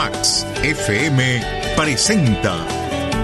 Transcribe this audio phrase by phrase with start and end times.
[0.00, 1.42] Max FM
[1.76, 2.56] presenta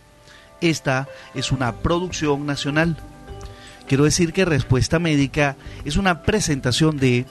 [0.61, 2.97] Esta es una producción nacional.
[3.87, 7.25] Quiero decir que Respuesta Médica es una presentación de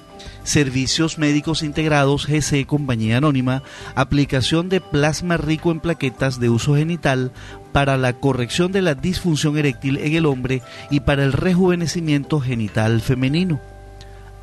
[0.44, 3.64] Servicios Médicos Integrados GC Compañía Anónima,
[3.96, 7.32] aplicación de plasma rico en plaquetas de uso genital
[7.72, 13.00] para la corrección de la disfunción eréctil en el hombre y para el rejuvenecimiento genital
[13.00, 13.60] femenino.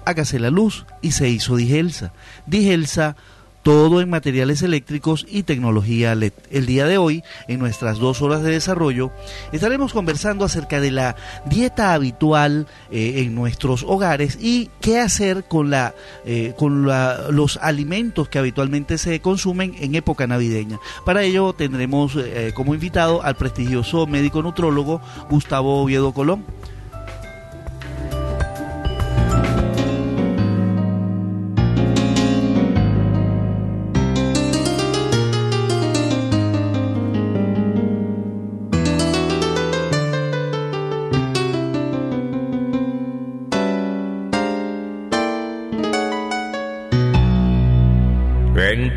[0.03, 2.11] Hágase la luz y se hizo Digelsa.
[2.45, 3.15] Digelsa
[3.63, 6.33] todo en materiales eléctricos y tecnología LED.
[6.49, 9.11] El día de hoy, en nuestras dos horas de desarrollo,
[9.51, 15.69] estaremos conversando acerca de la dieta habitual eh, en nuestros hogares y qué hacer con,
[15.69, 15.93] la,
[16.25, 20.79] eh, con los alimentos que habitualmente se consumen en época navideña.
[21.05, 26.45] Para ello tendremos eh, como invitado al prestigioso médico nutrólogo Gustavo Oviedo Colón.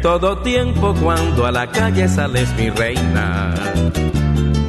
[0.04, 3.54] Todo tiempo cuando a la calle sales mi reina.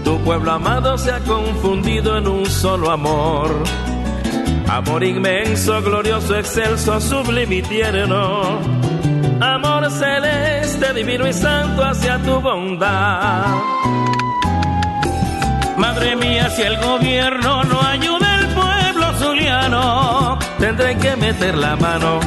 [0.06, 3.52] Tu pueblo amado se ha confundido en un solo amor.
[4.70, 8.62] Amor inmenso, glorioso, excelso, sublime y tierno.
[9.42, 13.58] Amor celeste, divino y santo hacia tu bondad.
[15.78, 22.22] Madre mía, si el gobierno no ayuda al pueblo zuliano, tendré que meter la mano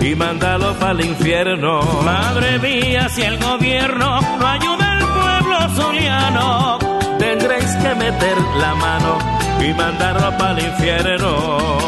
[0.00, 1.80] y mándalo para el infierno.
[2.02, 6.78] Madre mía, si el gobierno no ayuda al pueblo zuliano,
[7.18, 9.18] tendréis que meter la mano
[9.60, 11.78] y mandarlo para el infierno.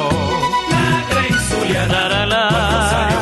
[0.70, 3.17] La Grey Zuliana, la, la, popular,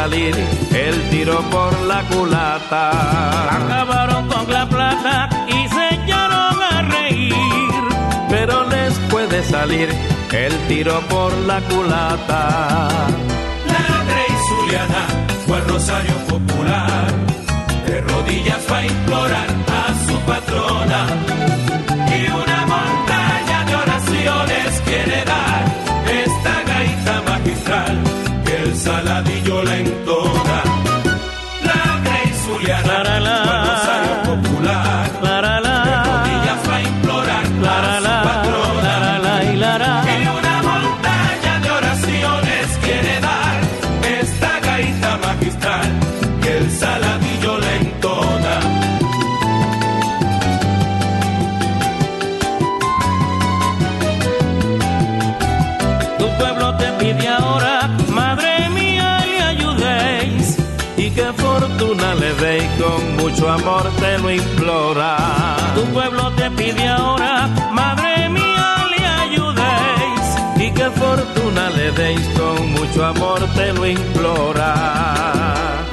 [0.00, 0.34] salir
[0.72, 2.84] el tiro por la culata.
[3.58, 7.82] Acabaron con la plata y se echaron a reír,
[8.30, 9.88] pero les puede salir
[10.32, 12.88] el tiro por la culata.
[13.74, 15.02] La Grey Zuliana
[15.46, 16.59] fue el Rosario Popular,
[72.36, 75.89] con mucho amor te lo implora.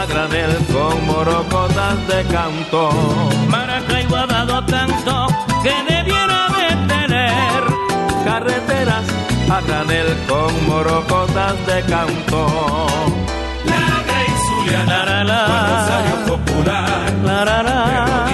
[0.00, 2.90] A granel con morocotas de canto.
[3.48, 5.26] Maracaibo ha dado tanto
[5.62, 7.60] que debiera de tener
[8.24, 9.04] carreteras
[9.50, 12.40] a granel con morocotas de canto.
[13.72, 16.24] La Grey Zuliana, La, la, la.
[16.26, 18.25] popular, La, la, la,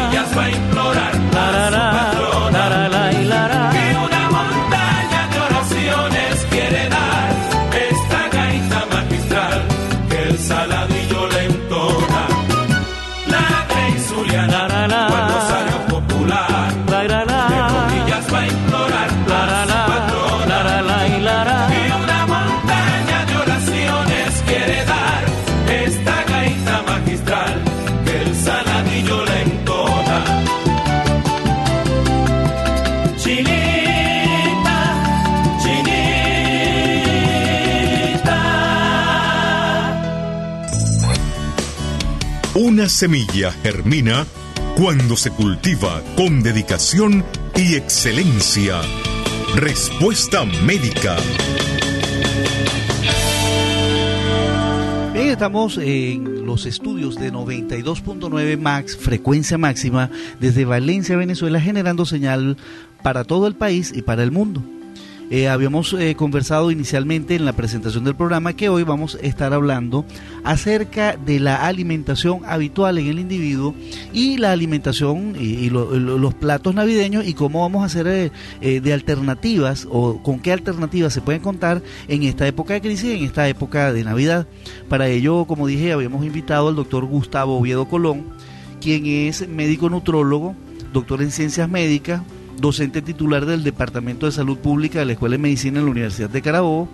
[42.92, 44.26] semilla germina
[44.76, 47.24] cuando se cultiva con dedicación
[47.56, 48.80] y excelencia.
[49.56, 51.16] Respuesta médica.
[55.14, 62.58] Bien, estamos en los estudios de 92.9 Max, frecuencia máxima, desde Valencia, Venezuela, generando señal
[63.02, 64.62] para todo el país y para el mundo.
[65.34, 69.54] Eh, habíamos eh, conversado inicialmente en la presentación del programa que hoy vamos a estar
[69.54, 70.04] hablando
[70.44, 73.74] acerca de la alimentación habitual en el individuo
[74.12, 78.30] y la alimentación y, y lo- lo- los platos navideños y cómo vamos a hacer
[78.60, 83.16] eh, de alternativas o con qué alternativas se pueden contar en esta época de crisis,
[83.16, 84.46] en esta época de Navidad.
[84.90, 88.24] Para ello, como dije, habíamos invitado al doctor Gustavo Oviedo Colón,
[88.82, 90.54] quien es médico nutrólogo,
[90.92, 92.20] doctor en ciencias médicas,
[92.58, 96.30] docente titular del Departamento de Salud Pública de la Escuela de Medicina en la Universidad
[96.30, 96.88] de Carabobo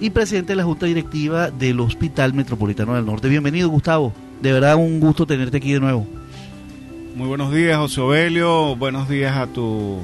[0.00, 3.28] y presidente de la Junta Directiva del Hospital Metropolitano del Norte.
[3.28, 4.12] Bienvenido, Gustavo.
[4.42, 6.06] De verdad, un gusto tenerte aquí de nuevo.
[7.16, 8.76] Muy buenos días, José Obelio.
[8.76, 9.98] Buenos días a tu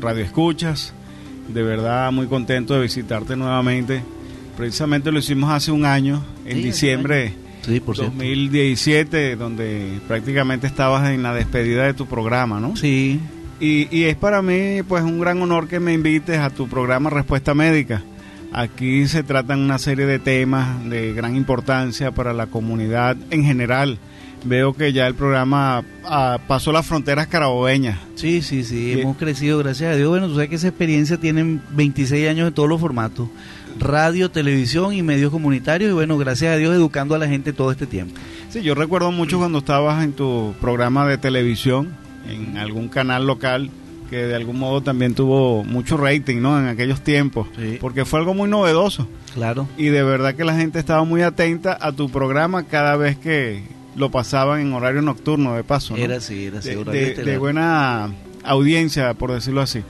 [0.00, 0.94] radio escuchas.
[1.52, 4.02] De verdad, muy contento de visitarte nuevamente.
[4.56, 7.34] Precisamente lo hicimos hace un año, en Sí, diciembre
[7.66, 8.14] Sí, por cierto.
[8.16, 12.76] 2017, donde prácticamente estabas en la despedida de tu programa, ¿no?
[12.76, 13.20] Sí,
[13.60, 17.10] Y, y es para mí pues un gran honor que me invites a tu programa
[17.10, 18.02] Respuesta Médica.
[18.52, 23.98] Aquí se tratan una serie de temas de gran importancia para la comunidad en general.
[24.44, 27.98] Veo que ya el programa ah, pasó las fronteras carabobeñas.
[28.14, 28.84] sí, sí, sí.
[28.86, 29.00] Bien.
[29.00, 30.08] Hemos crecido, gracias a Dios.
[30.08, 33.28] Bueno, tú sabes que esa experiencia tiene 26 años en todos los formatos.
[33.80, 35.90] Radio, televisión y medios comunitarios.
[35.90, 38.14] Y bueno, gracias a Dios educando a la gente todo este tiempo.
[38.50, 41.88] Sí, yo recuerdo mucho cuando estabas en tu programa de televisión,
[42.28, 43.70] en algún canal local,
[44.10, 46.58] que de algún modo también tuvo mucho rating, ¿no?
[46.58, 47.48] En aquellos tiempos.
[47.56, 47.78] Sí.
[47.80, 49.08] Porque fue algo muy novedoso.
[49.34, 49.66] Claro.
[49.76, 53.64] y de verdad que la gente estaba muy atenta a tu programa cada vez que
[53.96, 55.96] lo pasaban en horario nocturno, de paso.
[55.96, 56.02] ¿no?
[56.02, 56.70] Era así, era así.
[56.72, 58.12] de, buena
[58.44, 59.82] audiencia, por decirlo así.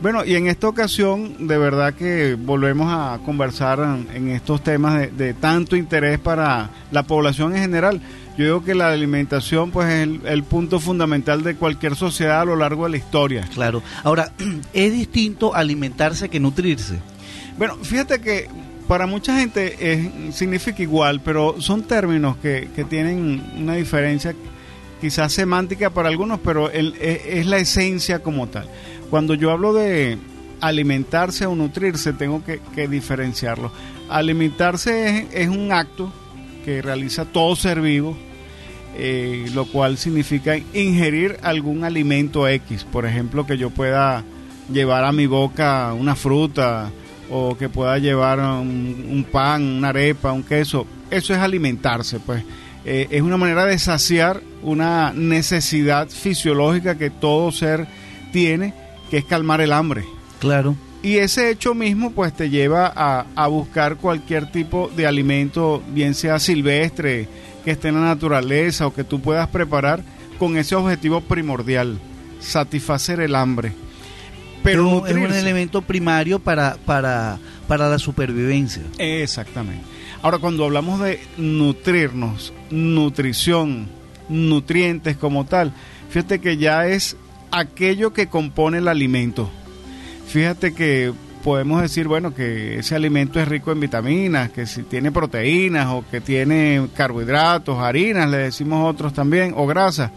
[0.00, 4.98] Bueno, y en esta ocasión, de verdad que volvemos a conversar en, en estos temas
[4.98, 8.00] de, de tanto interés para la población en general.
[8.38, 12.44] Yo digo que la alimentación, pues, es el, el punto fundamental de cualquier sociedad a
[12.44, 13.48] lo largo de la historia.
[13.52, 13.82] Claro.
[14.04, 14.32] Ahora,
[14.72, 17.00] es distinto alimentarse que nutrirse.
[17.58, 18.46] Bueno, fíjate que
[18.86, 24.34] para mucha gente es- significa igual, pero son términos que, que tienen una diferencia
[25.00, 28.68] quizás semántica para algunos, pero el- es, es la esencia como tal.
[29.10, 30.16] Cuando yo hablo de
[30.60, 33.72] alimentarse o nutrirse, tengo que, que diferenciarlo.
[34.08, 36.12] Alimentarse es, es un acto
[36.64, 38.16] que realiza todo ser vivo,
[38.98, 44.24] eh, lo cual significa ingerir algún alimento X, por ejemplo, que yo pueda
[44.72, 46.90] llevar a mi boca una fruta,
[47.30, 50.86] o que pueda llevar un, un pan, una arepa, un queso.
[51.10, 52.42] Eso es alimentarse, pues.
[52.84, 57.86] Eh, es una manera de saciar una necesidad fisiológica que todo ser
[58.32, 58.72] tiene,
[59.10, 60.04] que es calmar el hambre.
[60.38, 60.74] Claro.
[61.02, 66.14] Y ese hecho mismo pues te lleva a, a buscar cualquier tipo de alimento, bien
[66.14, 67.28] sea silvestre,
[67.68, 70.02] que esté en la naturaleza o que tú puedas preparar
[70.38, 71.98] con ese objetivo primordial,
[72.40, 73.74] satisfacer el hambre.
[74.62, 78.84] Pero es un, es un elemento primario para, para, para la supervivencia.
[78.96, 79.82] Exactamente.
[80.22, 83.88] Ahora, cuando hablamos de nutrirnos, nutrición,
[84.30, 85.74] nutrientes como tal,
[86.08, 87.18] fíjate que ya es
[87.50, 89.50] aquello que compone el alimento.
[90.26, 95.12] Fíjate que podemos decir, bueno, que ese alimento es rico en vitaminas, que si tiene
[95.12, 100.10] proteínas o que tiene carbohidratos, harinas, le decimos otros también, o grasas.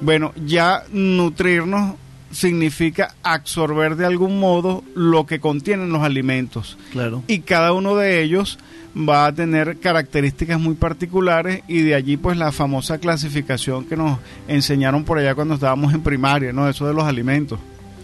[0.00, 1.94] Bueno, ya nutrirnos
[2.30, 6.76] significa absorber de algún modo lo que contienen los alimentos.
[6.92, 7.22] Claro.
[7.26, 8.58] Y cada uno de ellos
[8.96, 14.18] va a tener características muy particulares y de allí pues la famosa clasificación que nos
[14.46, 16.68] enseñaron por allá cuando estábamos en primaria, ¿no?
[16.68, 17.58] Eso de los alimentos.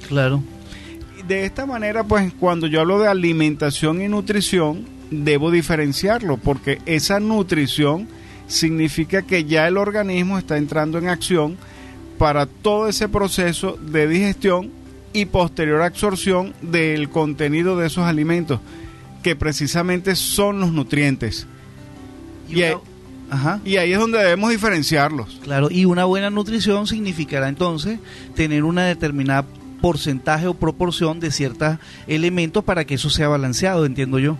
[0.08, 0.42] Claro.
[1.28, 7.20] De esta manera pues cuando yo hablo de alimentación y nutrición debo diferenciarlo porque esa
[7.20, 8.08] nutrición
[8.46, 11.56] significa que ya el organismo está entrando en acción
[12.18, 14.70] para todo ese proceso de digestión
[15.12, 18.60] y posterior absorción del contenido de esos alimentos
[19.22, 21.46] que precisamente son los nutrientes.
[22.48, 22.74] Y, ahí,
[23.30, 23.60] ajá.
[23.64, 25.40] y, ahí, es donde debemos diferenciarlos.
[25.42, 27.98] Claro, y una buena nutrición significará entonces
[28.34, 29.46] tener una determinada
[29.84, 31.76] porcentaje o proporción de ciertos
[32.06, 34.38] elementos para que eso sea balanceado, entiendo yo.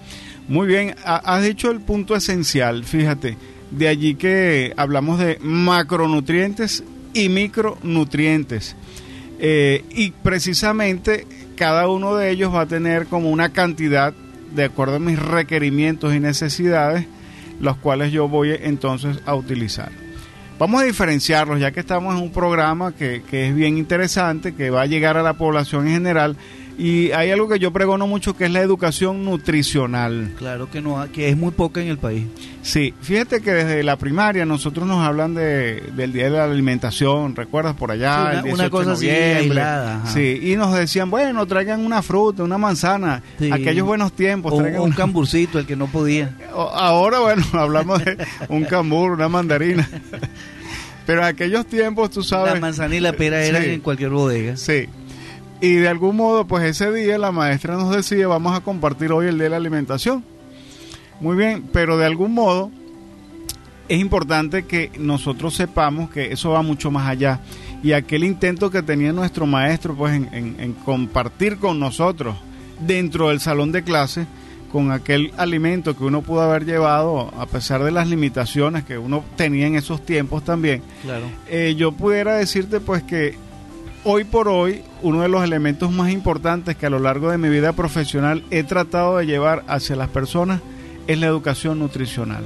[0.48, 3.36] Muy bien, has dicho el punto esencial, fíjate,
[3.70, 6.82] de allí que hablamos de macronutrientes
[7.12, 8.74] y micronutrientes.
[9.38, 14.14] Eh, y precisamente cada uno de ellos va a tener como una cantidad
[14.54, 17.04] de acuerdo a mis requerimientos y necesidades,
[17.60, 20.03] los cuales yo voy entonces a utilizar.
[20.58, 24.70] Vamos a diferenciarlos, ya que estamos en un programa que, que es bien interesante, que
[24.70, 26.36] va a llegar a la población en general,
[26.76, 30.32] y hay algo que yo pregono mucho que es la educación nutricional.
[30.38, 32.24] Claro que no, que es muy poca en el país.
[32.62, 37.36] Sí, fíjate que desde la primaria nosotros nos hablan de, del día de la alimentación,
[37.36, 38.14] ¿recuerdas por allá?
[38.16, 39.38] Sí, una, el 18 una cosa de así noviembre.
[39.38, 39.96] aislada.
[40.02, 40.06] ajá.
[40.12, 43.50] Sí, y nos decían, bueno, traigan una fruta, una manzana, Sí.
[43.52, 44.52] aquellos buenos tiempos.
[44.52, 46.34] O, traigan un una- camburcito, el que no podía.
[46.52, 48.16] Ahora, bueno, hablamos de
[48.48, 49.88] un cambur, una mandarina.
[51.06, 52.54] Pero en aquellos tiempos, tú sabes.
[52.54, 53.70] La manzana y la pera eran Sí.
[53.70, 54.56] en cualquier bodega.
[54.56, 54.86] Sí.
[55.60, 59.26] Y de algún modo, pues ese día la maestra nos decía, vamos a compartir hoy
[59.28, 60.24] el día de la alimentación.
[61.20, 62.70] Muy bien, pero de algún modo
[63.88, 67.40] es importante que nosotros sepamos que eso va mucho más allá.
[67.82, 72.34] Y aquel intento que tenía nuestro maestro, pues en, en- en compartir con nosotros
[72.80, 74.26] dentro del salón de clase,
[74.74, 79.22] con aquel alimento que uno pudo haber llevado, a pesar de las limitaciones que uno
[79.36, 81.26] tenía en esos tiempos también, Claro.
[81.48, 83.36] eh, yo pudiera decirte pues que
[84.02, 87.48] hoy por hoy uno de los elementos más importantes que a lo largo de mi
[87.50, 90.60] vida profesional he tratado de llevar hacia las personas
[91.06, 92.42] es la educación nutricional.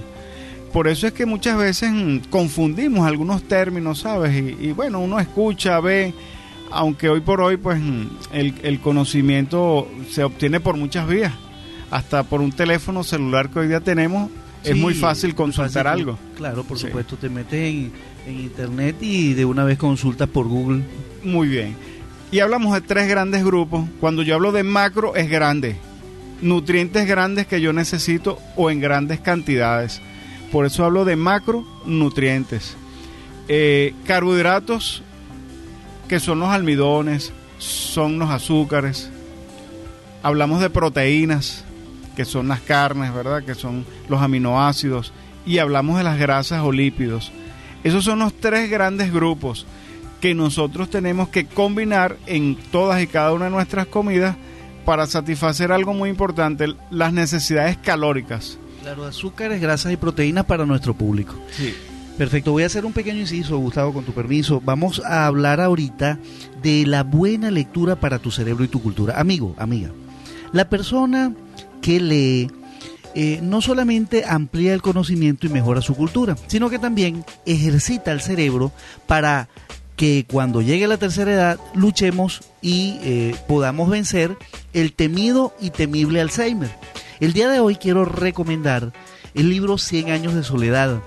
[0.71, 4.35] Por eso es que muchas veces mm, confundimos algunos términos, ¿sabes?
[4.37, 6.13] Y, y, bueno, uno escucha, ve,
[6.71, 8.03] aunque hoy por hoy pues mm,
[8.35, 11.33] el, el conocimiento se obtiene por muchas vías,
[11.91, 14.31] hasta por un teléfono celular que hoy día tenemos,
[14.65, 16.01] es muy fácil consultar fácil.
[16.09, 16.19] algo.
[16.37, 16.87] Claro, por Sí.
[16.87, 17.93] supuesto, te metes en,
[18.27, 20.83] en internet y de una vez consultas por Google.
[21.25, 21.77] Muy bien.
[22.31, 23.87] Y hablamos de tres grandes grupos.
[24.01, 25.77] Cuando yo hablo de macro es grande.
[26.43, 30.01] Nutrientes grandes que yo necesito o en grandes cantidades.
[30.53, 32.77] Por eso hablo de macronutrientes.
[33.49, 35.03] Eh, carbohidratos
[36.07, 39.11] que son los almidones, son los azúcares.
[40.23, 41.65] Hablamos de proteínas
[42.19, 43.45] que son las carnes, ¿verdad?
[43.45, 45.13] Que son los aminoácidos.
[45.47, 47.31] Y hablamos de las grasas o lípidos.
[47.85, 49.67] Esos son los tres grandes grupos
[50.21, 54.35] que nosotros tenemos que combinar en todas y cada una de nuestras comidas
[54.85, 58.59] para satisfacer algo muy importante, las necesidades calóricas.
[58.83, 61.37] Claro, azúcares, grasas y proteínas para nuestro público.
[62.17, 64.61] Perfecto, voy a hacer un pequeño inciso, Gustavo, con tu permiso.
[64.65, 66.19] Vamos a hablar ahorita
[66.65, 69.21] de la buena lectura para tu cerebro y tu cultura.
[69.21, 69.91] Amigo, amiga,
[70.51, 71.33] la persona
[71.81, 72.51] que lee
[73.15, 78.21] eh, no solamente amplía el conocimiento y mejora su cultura, sino que también ejercita el
[78.21, 78.71] cerebro
[79.07, 79.49] para
[79.97, 84.37] que cuando llegue la tercera edad luchemos y eh, podamos vencer
[84.73, 86.71] el temido y temible Alzheimer.
[87.19, 88.93] El día de hoy quiero recomendar
[89.35, 91.03] el libro 100 años de soledad.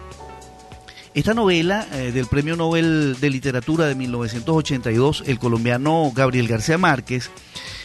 [1.13, 7.29] Esta novela eh, del Premio Nobel de Literatura de 1982, el colombiano Gabriel García Márquez,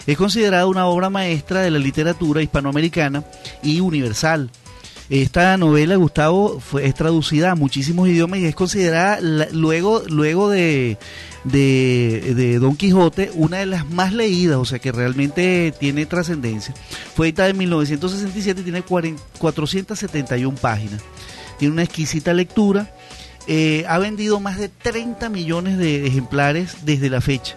[0.07, 3.25] Es considerada una obra maestra de la literatura hispanoamericana
[3.63, 4.51] y universal.
[5.09, 9.21] Esta novela, Gustavo, fue, es traducida a muchísimos idiomas y es considerada
[9.53, 10.99] luego, luego de,
[12.61, 16.75] Don Quijote una de las más leídas, o sea que realmente tiene trascendencia.
[17.15, 21.03] Fue editada en 1967 y tiene 471 páginas.
[21.59, 22.93] Tiene una exquisita lectura.
[23.47, 27.57] Eh, ha vendido más de 30 millones de ejemplares desde la fecha.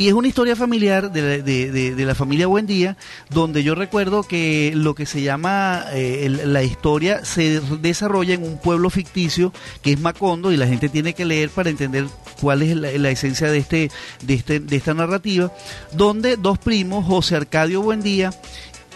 [0.00, 2.96] Y es una historia familiar de, de, la familia Buendía,
[3.28, 8.56] donde yo recuerdo que lo que se llama eh, la historia se desarrolla en un
[8.56, 9.52] pueblo ficticio
[9.82, 12.06] que es Macondo y la gente tiene que leer para entender
[12.40, 13.90] cuál es la, esencia de, este,
[14.22, 15.52] de, este, de esta narrativa,
[15.92, 18.30] donde dos primos, José Arcadio Buendía,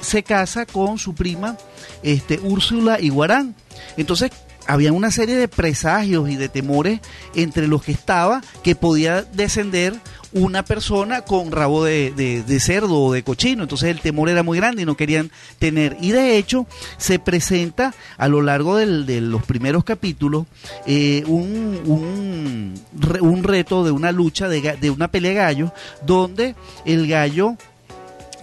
[0.01, 1.59] se casa con su prima
[2.03, 3.55] este, Úrsula Iguarán.
[3.99, 4.31] Entonces,
[4.67, 7.01] había una serie de presagios y de temores
[7.35, 9.95] entre los que estaba que podía descender
[10.35, 13.63] una persona con rabo de, cerdo o de cochino.
[13.63, 15.97] Entonces el temor era muy grande y no querían tener.
[16.01, 16.67] Y de hecho
[16.99, 20.47] se presenta a lo largo de los primeros capítulos
[20.87, 22.75] eh, un,
[23.21, 25.73] un, reto de una lucha, de, de una pelea de gallo,
[26.05, 27.57] donde el gallo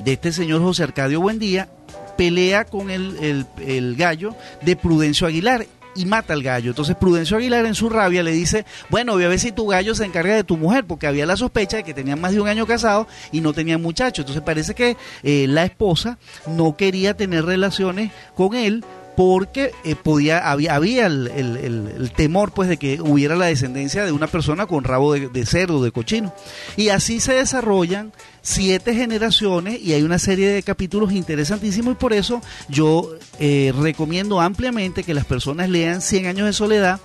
[0.04, 1.70] de este señor José Arcadio Buendía
[2.18, 6.72] pelea con el, el gallo de Prudencio Aguilar y mata al gallo.
[6.72, 9.96] Entonces Prudencio Aguilar en su rabia le dice, bueno, voy a ver si tu gallo
[9.96, 12.48] se encarga de tu mujer, porque había la sospecha de que tenían más de un
[12.48, 14.24] año casado y no tenían muchachos.
[14.24, 16.18] Entonces parece que eh, la esposa
[16.48, 18.84] no quería tener relaciones con él
[19.16, 24.28] porque eh, podía había, había el, temor pues de que hubiera la descendencia de una
[24.28, 26.34] persona con rabo de, de cerdo, de cochino.
[26.78, 32.14] Y así se desarrollan siete generaciones y hay una serie de capítulos interesantísimos y por
[32.14, 37.00] eso yo eh, recomiendo ampliamente que las personas lean Cien años de soledad,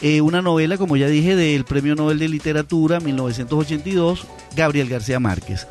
[0.00, 5.66] eh, una novela, como ya dije, del Premio Nobel de Literatura 1982, Gabriel García Márquez.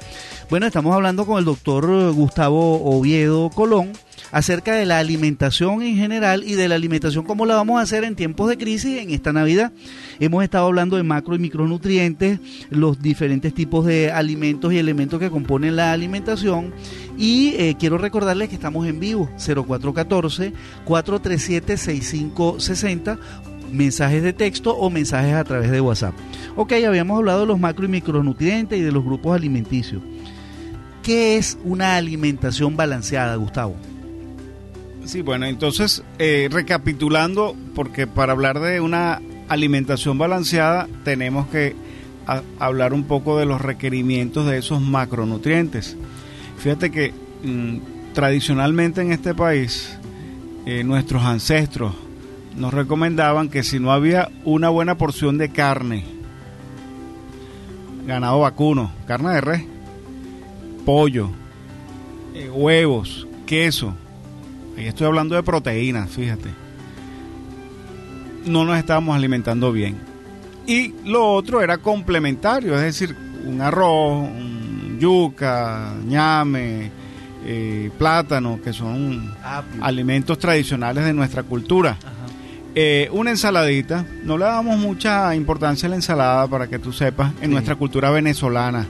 [0.50, 3.94] Bueno, estamos hablando con el doctor Gustavo Oviedo Colón
[4.32, 8.04] acerca de la alimentación en general y de la alimentación como la vamos a hacer
[8.04, 9.72] en tiempos de crisis en esta Navidad.
[10.20, 15.30] Hemos estado hablando de macro y micronutrientes, los diferentes tipos de alimentos y elementos que
[15.30, 16.74] componen la alimentación
[17.18, 20.54] y eh, quiero recordarles que estamos en vivo 0414
[20.86, 23.20] 437 6560
[23.72, 26.14] mensajes de texto o mensajes a través de WhatsApp.
[26.56, 30.02] Ok, habíamos hablado de los macro y micronutrientes y de los grupos alimenticios.
[31.02, 33.76] ¿Qué es una alimentación balanceada, Gustavo?
[35.06, 41.76] Sí, bueno, entonces, eh, recapitulando, porque para hablar de una alimentación balanceada tenemos que
[42.60, 45.98] hablar un poco de los requerimientos de esos macronutrientes.
[46.58, 49.98] Fíjate que mm, tradicionalmente en este país,
[50.66, 51.94] eh, nuestros ancestros
[52.56, 56.06] nos recomendaban que si no había una buena porción de carne,
[58.06, 59.64] ganado vacuno, carne de res,
[60.86, 61.30] pollo,
[62.36, 63.96] eh, huevos, queso.
[64.78, 66.50] Ahí estoy hablando de proteínas, fíjate.
[68.46, 69.98] No nos estábamos alimentando bien.
[70.66, 76.92] Y lo otro era complementario, es decir, un arroz, un yuca, ñame,
[77.46, 79.34] eh, plátano, que son
[79.82, 81.98] alimentos tradicionales de nuestra cultura.
[82.74, 87.34] Eh, una ensaladita, no le damos mucha importancia a la ensalada para que tú sepas,
[87.42, 88.86] en nuestra cultura venezolana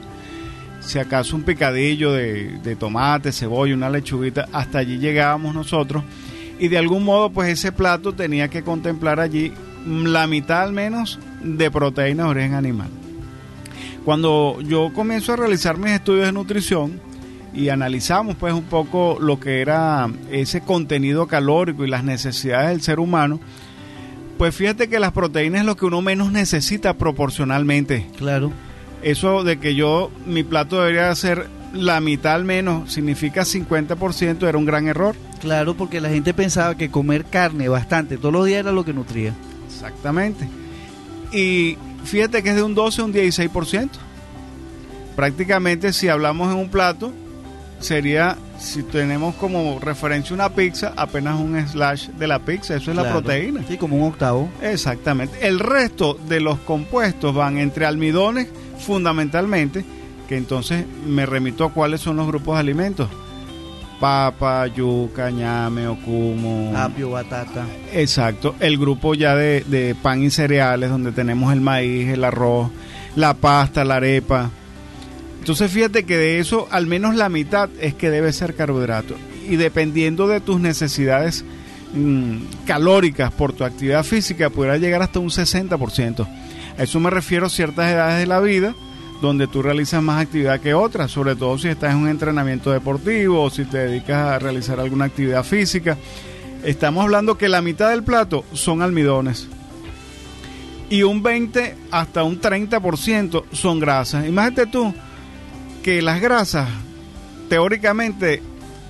[0.82, 6.04] si acaso un picadillo de, tomate, cebolla, una lechuguita, hasta allí llegábamos nosotros
[6.60, 9.54] y de algún modo pues ese plato tenía que contemplar allí
[9.86, 12.90] la mitad al menos de proteína de origen animal.
[14.04, 17.00] Cuando yo comienzo a realizar mis estudios de nutrición
[17.54, 22.82] y analizamos pues un poco lo que era ese contenido calórico y las necesidades del
[22.82, 23.40] ser humano,
[24.40, 28.08] pues fíjate que las proteínas es lo que uno menos necesita proporcionalmente.
[28.18, 28.52] Claro
[29.04, 34.58] eso de que yo, mi plato debería ser la mitad al menos, significa 50%, era
[34.58, 35.16] un gran error.
[35.40, 38.94] Claro, porque la gente pensaba que comer carne bastante todos los días era lo que
[38.94, 39.34] nutría.
[39.68, 40.48] Exactamente.
[41.32, 43.90] Y fíjate que es de un 12 a un 16%.
[45.16, 47.14] Prácticamente si hablamos en un plato,
[47.80, 52.98] sería, si tenemos como referencia una pizza, apenas un slash de la pizza, eso es
[52.98, 53.64] la proteína.
[53.68, 54.50] Sí, como un octavo.
[54.62, 55.48] Exactamente.
[55.48, 58.48] El resto de los compuestos van entre almidones
[58.82, 59.86] fundamentalmente,
[60.28, 63.10] que entonces me remito a cuáles son los grupos de alimentos.
[64.00, 66.74] Papa, yuca, ñame, ocumo.
[66.76, 67.66] Apio, batata.
[67.94, 68.56] Exacto.
[68.60, 72.72] El grupo ya de, de pan y cereales, donde tenemos el maíz, el arroz,
[73.16, 74.50] la pasta, la arepa.
[75.40, 79.16] Entonces fíjate que de eso al menos la mitad es que debe ser carbohidrato.
[79.50, 81.44] Y dependiendo de tus necesidades
[81.94, 86.28] mm, calóricas por tu actividad física, podrá llegar hasta un 60%.
[86.82, 88.74] A eso me refiero a ciertas edades de la vida,
[89.22, 93.44] donde tú realizas más actividad que otras, sobre todo si estás en un entrenamiento deportivo
[93.44, 95.96] o si te dedicas a realizar alguna actividad física.
[96.64, 99.48] Estamos hablando que la mitad del plato son almidones
[100.90, 104.26] y un 20 hasta un 30% son grasas.
[104.26, 104.92] Imagínate tú
[105.84, 106.68] que las grasas
[107.48, 108.42] teóricamente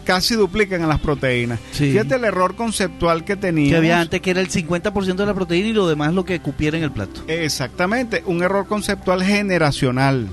[0.02, 1.60] casi duplican a las proteínas.
[1.72, 3.72] Fíjate el error conceptual que teníamos.
[3.72, 6.40] Que había antes que era el 50% de la proteína y lo demás lo que
[6.40, 7.22] cupiera en el plato.
[7.28, 10.28] Exactamente, un error conceptual generacional.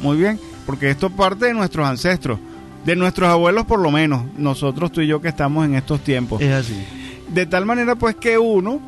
[0.00, 2.38] Muy bien, porque esto parte de nuestros ancestros,
[2.84, 6.40] de nuestros abuelos por lo menos, nosotros tú y yo que estamos en estos tiempos.
[6.42, 6.76] Es así.
[7.28, 8.80] De tal manera pues que uno,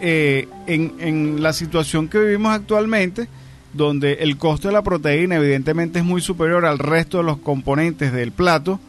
[0.00, 3.28] eh, en, en la situación que vivimos actualmente,
[3.76, 8.12] donde el costo de la proteína evidentemente es muy superior al resto de los componentes
[8.12, 8.80] del plato,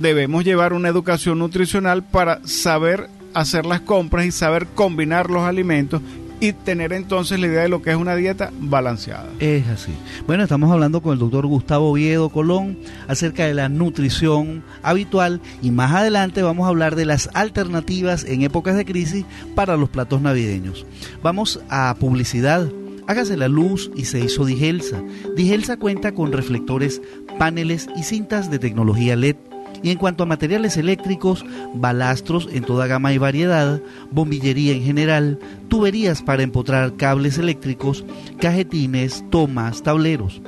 [0.00, 6.00] debemos llevar una educación nutricional para saber hacer las compras y saber combinar los alimentos
[6.40, 9.28] y tener entonces la idea de lo que es una dieta balanceada.
[9.38, 9.92] Es así.
[10.26, 12.78] Bueno, estamos hablando con el doctor Gustavo Oviedo Colón
[13.08, 18.42] acerca de la nutrición habitual y más adelante vamos a hablar de las alternativas en
[18.42, 20.84] épocas de crisis para los platos navideños.
[21.22, 22.68] Vamos a publicidad.
[23.06, 25.02] Hágase la luz y se hizo Digelsa.
[25.36, 27.00] Digelsa cuenta con reflectores,
[27.38, 29.36] paneles y cintas de tecnología LED
[29.84, 31.44] y en cuanto a materiales eléctricos,
[31.74, 38.02] balastros en toda gama y variedad, bombillería en general, tuberías para empotrar cables eléctricos,
[38.40, 40.40] cajetines, tomas, tableros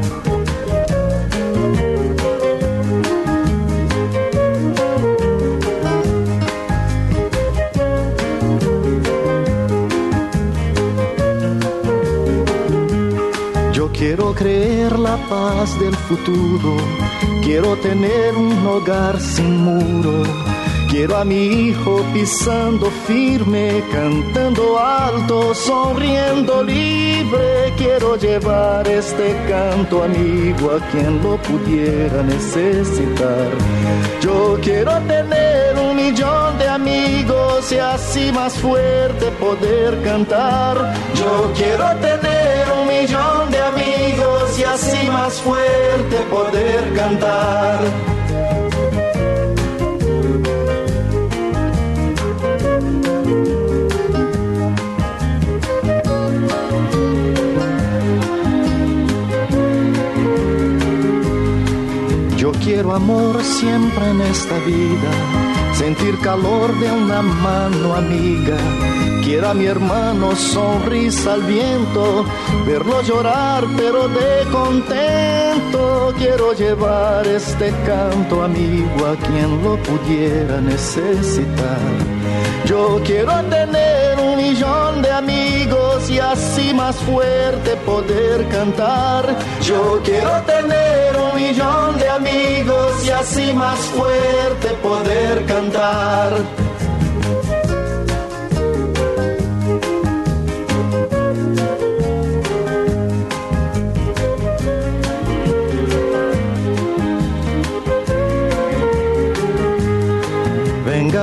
[14.33, 16.77] Creer la paz del futuro,
[17.43, 20.23] quiero tener un hogar sin muro
[20.91, 27.73] Quiero a mi hijo pisando firme, cantando alto, sonriendo libre.
[27.77, 33.51] Quiero llevar este canto amigo a quien lo pudiera necesitar.
[34.19, 40.93] Yo quiero tener un millón de amigos y así más fuerte poder cantar.
[41.15, 43.60] Yo quiero tener un millón de
[44.51, 47.79] amigos y así más fuerte poder cantar.
[62.63, 65.11] quiero amor siempre en esta vida,
[65.73, 69.10] sentir calor de una mano amiga.
[69.23, 72.25] Quiero a mi hermano sonrisa al viento,
[72.65, 76.13] verlo llorar pero de contento.
[76.17, 81.79] Quiero llevar este canto amigo a quien lo pudiera necesitar.
[82.65, 89.37] Yo quiero tener un millón de amigos y así más fuerte poder cantar.
[89.61, 96.60] Yo quiero tener un millón de amigos y así más fuerte poder cantar.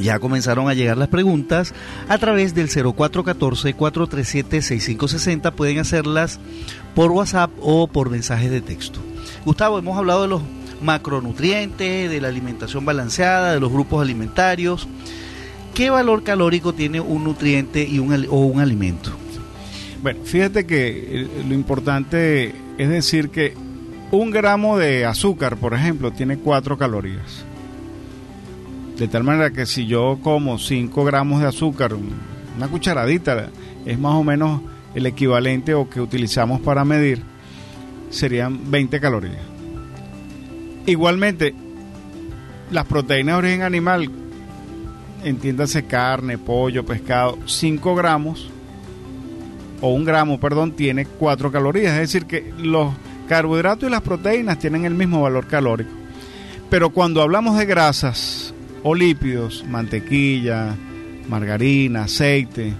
[0.00, 1.72] Ya comenzaron a llegar las preguntas
[2.08, 5.52] a través del 0414-437-6560.
[5.52, 6.40] Pueden hacerlas
[6.96, 8.98] por WhatsApp o por mensajes de texto.
[9.44, 10.42] Gustavo, hemos hablado de los
[10.82, 14.88] macronutrientes, de la alimentación balanceada, de los grupos alimentarios.
[15.74, 19.10] ¿Qué valor calórico tiene un nutriente y un, o un alimento?
[20.02, 23.54] Bueno, fíjate que eh, lo importante es decir que
[24.10, 27.44] un gramo de azúcar, por ejemplo, tiene 4 calorías.
[28.98, 32.12] De tal manera que si yo como 5 gramos de azúcar, un-
[32.56, 33.48] una cucharadita,
[33.84, 34.60] es más o menos
[34.94, 37.20] el equivalente o que utilizamos para medir,
[38.10, 39.42] serían 20 calorías.
[40.86, 41.54] Igualmente,
[42.70, 44.08] las proteínas de origen animal,
[45.24, 48.50] entiéndase carne, pollo, pescado, 5 gramos
[49.80, 51.94] o un gramo, perdón, tiene 4 calorías.
[51.94, 52.92] Es decir, que los
[53.28, 55.90] carbohidratos y las proteínas tienen el mismo valor calórico.
[56.70, 60.74] Pero cuando hablamos de grasas o lípidos, mantequilla,
[61.28, 62.72] margarina, aceite,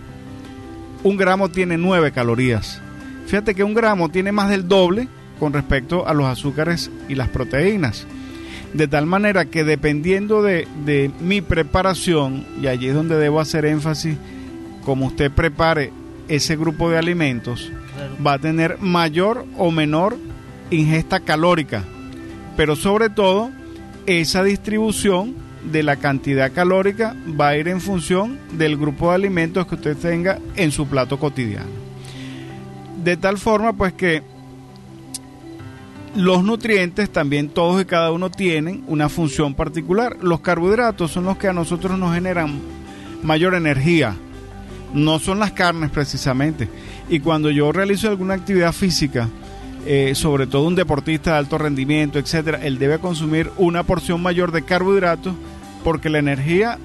[1.03, 2.81] un gramo tiene 9 calorías.
[3.27, 7.29] Fíjate que un gramo tiene más del doble con respecto a los azúcares y las
[7.29, 8.07] proteínas.
[8.75, 13.65] De tal manera que dependiendo de, de mi preparación, y allí es donde debo hacer
[13.65, 14.17] énfasis,
[14.85, 15.93] como usted prepare
[16.29, 17.71] ese grupo de alimentos,
[18.25, 20.17] va a tener mayor o menor
[20.71, 21.85] ingesta calórica.
[22.57, 23.51] Pero sobre todo,
[24.07, 25.35] esa distribución
[25.71, 29.97] de la cantidad calórica va a ir en función del grupo de alimentos que usted
[29.97, 31.71] tenga en su plato cotidiano.
[33.03, 34.23] De tal forma pues que
[36.15, 40.17] los nutrientes también todos y cada uno tienen una función particular.
[40.23, 42.61] Los carbohidratos son los que a nosotros nos generan
[43.23, 44.15] mayor energía,
[44.93, 46.69] no son las carnes precisamente.
[47.09, 49.29] Y cuando yo realizo alguna actividad física,
[49.87, 54.53] eh, sobre todo un deportista de alto rendimiento, etcétera, él debe consumir una porción mayor
[54.53, 55.35] de carbohidratos
[55.83, 56.79] porque la energía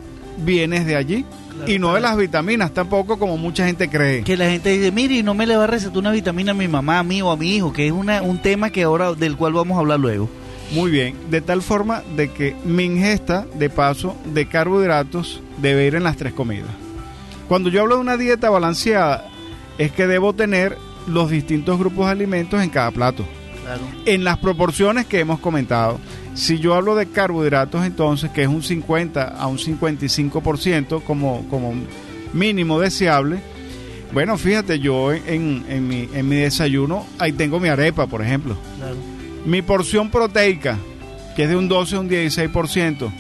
[0.44, 1.26] viene de allí
[1.68, 4.24] y no de las vitaminas tampoco como mucha gente cree.
[4.24, 6.56] Que la gente dice, mire, y no me le va a recetar una vitamina a
[6.56, 9.14] mi mamá, a mí o a mi hijo, que es una, un tema que ahora
[9.14, 10.30] del cual vamos a hablar luego.
[10.72, 15.96] Muy bien, de tal forma de que mi ingesta de paso de carbohidratos debe ir
[15.96, 16.70] en las tres comidas.
[17.48, 19.26] Cuando yo hablo de una dieta balanceada,
[19.80, 23.26] es que debo tener los distintos grupos de alimentos en cada plato.
[23.64, 23.82] Claro.
[24.06, 26.00] En las proporciones que hemos comentado.
[26.40, 31.74] Si yo hablo de carbohidratos, entonces, que es un 50 a un 55% como, como
[32.34, 33.40] mínimo deseable,
[34.14, 38.56] bueno, fíjate, yo en, en mi, en mi desayuno, ahí tengo mi arepa, por ejemplo.
[38.78, 38.96] Claro.
[39.46, 40.78] Mi porción proteica,
[41.36, 43.12] que es de un 12 a un 16%.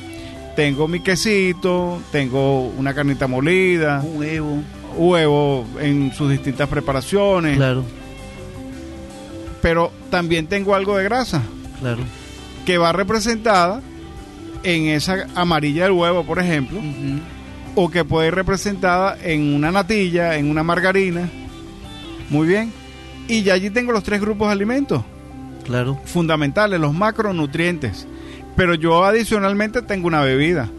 [0.55, 4.63] Tengo mi quesito, tengo una carnita molida, Un huevo.
[4.97, 7.83] huevo en sus distintas preparaciones, Claro,
[9.61, 11.41] pero también tengo algo de grasa
[11.79, 12.01] claro.
[12.69, 13.81] Que va representada
[14.61, 16.79] en esa amarilla del huevo, por ejemplo,
[17.73, 21.27] o que puede ir representada en una natilla, en una margarina.
[22.29, 22.71] Muy bien.
[23.27, 25.01] Y ya allí tengo los tres grupos de alimentos
[25.65, 25.99] Claro.
[26.05, 28.05] fundamentales, los macronutrientes.
[28.55, 30.69] Pero yo adicionalmente tengo una bebida.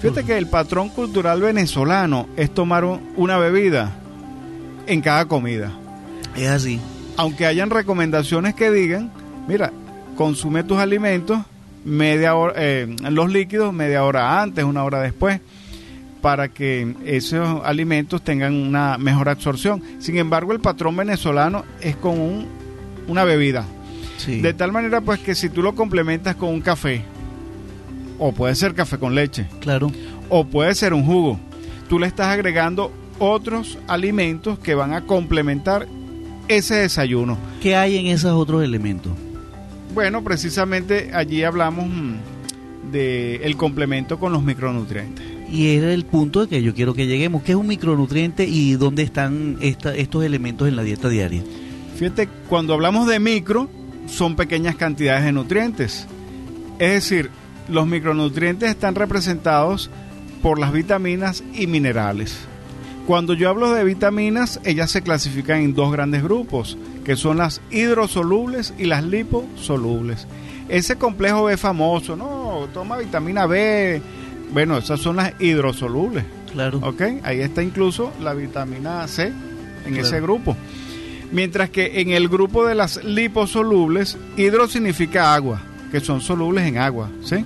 [0.00, 3.90] Fíjate que el patrón cultural venezolano es tomar un- una bebida
[4.86, 5.72] en cada comida.
[6.36, 6.78] Es así.
[7.16, 9.10] Aunque hayan recomendaciones que digan,
[9.48, 9.72] mira,
[10.16, 11.40] consume tus alimentos
[11.84, 15.40] media hora, eh, los líquidos media hora antes, una hora después,
[16.20, 19.82] para que esos alimentos tengan una mejor absorción.
[19.98, 22.46] Sin embargo, el patrón venezolano es con un-
[23.08, 23.64] una bebida.
[24.18, 24.40] Sí.
[24.40, 27.02] De tal manera pues que si tú lo complementas con un café,
[28.20, 29.90] o puede ser café con leche, Claro.
[30.28, 31.40] o puede ser un jugo,
[31.88, 35.88] tú le estás agregando otros alimentos que van a complementar
[36.46, 37.36] ese desayuno.
[37.60, 39.12] ¿Qué hay en esos otros elementos?
[39.94, 45.24] Bueno, precisamente allí hablamos mm, de el complemento con los micronutrientes.
[45.50, 47.42] Y era el punto que yo quiero que lleguemos.
[47.42, 51.42] ¿Qué es un micronutriente y dónde están esta- estos elementos en la dieta diaria?
[51.96, 53.68] Fíjate, cuando hablamos de micro,
[54.06, 56.06] son pequeñas cantidades de nutrientes.
[56.78, 57.30] Es decir,
[57.68, 59.90] los micronutrientes están representados
[60.40, 62.38] por las vitaminas y minerales.
[63.06, 67.60] Cuando yo hablo de vitaminas, ellas se clasifican en dos grandes grupos, que son las
[67.70, 70.26] hidrosolubles y las liposolubles.
[70.68, 74.00] Ese complejo B famoso, no, toma vitamina B.
[74.52, 76.24] Bueno, esas son las hidrosolubles.
[76.52, 76.78] Claro.
[76.82, 77.02] ¿Ok?
[77.24, 80.06] Ahí está incluso la vitamina C en Claro.
[80.06, 80.56] ese grupo.
[81.32, 86.76] Mientras que en el grupo de las liposolubles, hidro significa agua, que son solubles en
[86.78, 87.44] agua, ¿sí?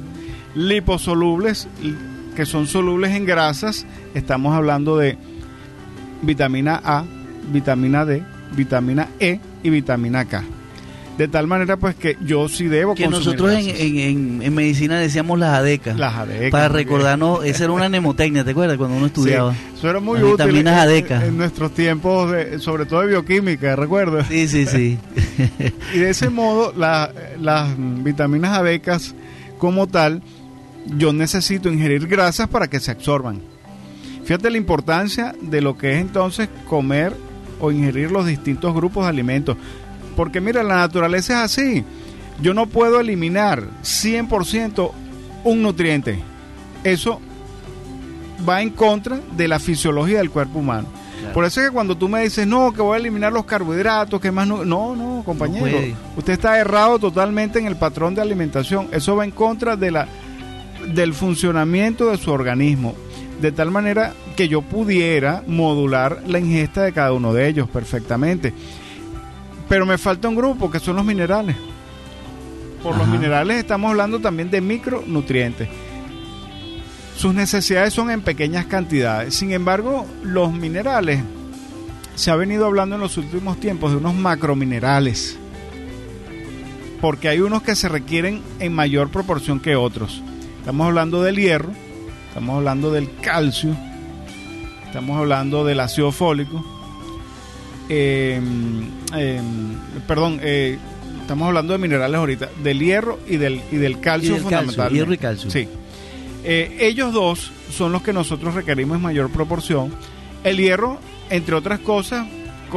[0.57, 1.69] Liposolubles,
[2.35, 5.17] que son solubles en grasas, estamos hablando de
[6.23, 7.05] vitamina A,
[7.53, 10.45] vitamina D, vitamina E y vitamina K.
[11.19, 14.99] De tal manera pues que yo sí debo Que consumir nosotros en, en- en- medicina
[14.99, 15.97] decíamos las adecas.
[15.97, 18.77] Las adecas, Para recordarnos, esa era una mnemotecnia, ¿te acuerdas?
[18.77, 19.55] Cuando uno estudiaba.
[19.55, 21.25] Sí, eso era muy Las útil vitaminas en, ADECA.
[21.25, 24.27] en nuestros tiempos, de- sobre todo de bioquímica, ¿recuerdas?
[24.29, 24.99] Sí, sí, sí.
[25.95, 29.15] Y de ese modo, la- las vitaminas ADECAS
[29.57, 30.21] como tal,
[30.99, 33.41] yo necesito ingerir grasas para que se absorban.
[34.25, 37.15] Fíjate la importancia de lo que es entonces comer
[37.61, 39.57] o ingerir los distintos grupos de alimentos.
[40.17, 41.85] Porque mira, la naturaleza es así.
[42.41, 44.91] Yo no puedo eliminar 100%
[45.45, 46.19] un nutriente.
[46.85, 47.21] Eso
[48.47, 50.89] va en contra de la fisiología del cuerpo humano.
[51.21, 51.35] Claro.
[51.35, 54.21] Por eso es que cuando tú me dices, no, que voy a eliminar los carbohidratos,
[54.21, 54.65] que más no...
[54.65, 55.79] No, no, compañero.
[56.17, 58.89] Usted está errado totalmente en el patrón de alimentación.
[58.93, 60.09] Eso va en contra de la,
[60.95, 62.95] del funcionamiento de su organismo.
[63.41, 68.53] De tal manera que yo pudiera modular la ingesta de cada uno de ellos perfectamente.
[69.69, 71.57] Pero me falta un grupo que son los minerales.
[72.83, 75.69] Por los minerales estamos hablando también de micronutrientes.
[77.17, 79.35] Sus necesidades son en pequeñas cantidades.
[79.35, 81.21] Sin embargo, los minerales,
[82.15, 85.39] se ha venido hablando en los últimos tiempos de unos macrominerales.
[87.01, 90.23] Porque hay unos que se requieren en mayor proporción que otros.
[90.61, 91.71] Estamos hablando del hierro,
[92.29, 93.77] estamos hablando del calcio,
[94.97, 96.65] estamos hablando del ácido fólico,
[97.91, 98.41] eh,
[99.15, 99.41] eh,
[100.09, 100.79] perdón, eh,
[101.21, 104.43] estamos hablando de minerales ahorita, del hierro y del, y del calcio Y del calcio,
[104.43, 104.95] fundamentalmente.
[104.95, 105.51] hierro y calcio.
[105.51, 105.69] Sí.
[106.45, 109.93] Eh, ellos dos son los que nosotros requerimos en mayor proporción.
[110.45, 112.27] El hierro, entre otras cosas,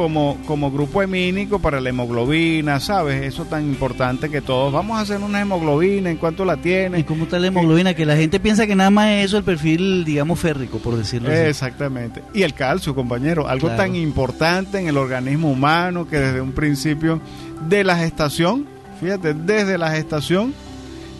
[0.00, 3.22] como, como grupo hemínico para la hemoglobina, ¿sabes?
[3.22, 7.04] Eso tan importante que todos vamos a hacer una hemoglobina, ¿en cuánto la ¿Y tiene?
[7.04, 7.92] cómo está la hemoglobina?
[7.94, 11.28] Que la gente piensa que nada más es eso el perfil, digamos, férrico, por decirlo
[11.30, 11.38] así.
[11.40, 12.22] Exactamente.
[12.34, 13.82] Y el calcio, compañero, algo Claro.
[13.82, 17.20] tan importante en el organismo humano que desde un principio
[17.68, 18.66] de la gestación,
[19.00, 20.54] fíjate, desde la gestación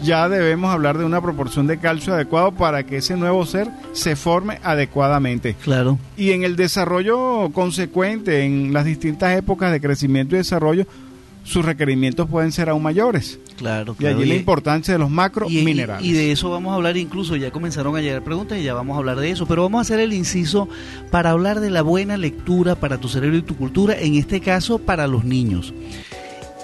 [0.02, 4.16] ya debemos hablar de una proporción de calcio adecuado para que ese nuevo ser se
[4.16, 5.54] forme adecuadamente.
[5.62, 5.98] Claro.
[6.16, 10.86] Y en el desarrollo consecuente, en las distintas épocas de crecimiento y desarrollo,
[11.44, 13.38] sus requerimientos pueden ser aún mayores.
[13.56, 16.96] Claro, Y allí la importancia de los macro y, y de eso vamos a hablar
[16.96, 19.80] incluso, ya comenzaron a llegar preguntas y ya vamos a hablar de eso, pero vamos
[19.80, 20.68] a hacer el inciso
[21.10, 24.78] para hablar de la buena lectura para tu cerebro y tu cultura, en este caso
[24.78, 25.74] para los niños.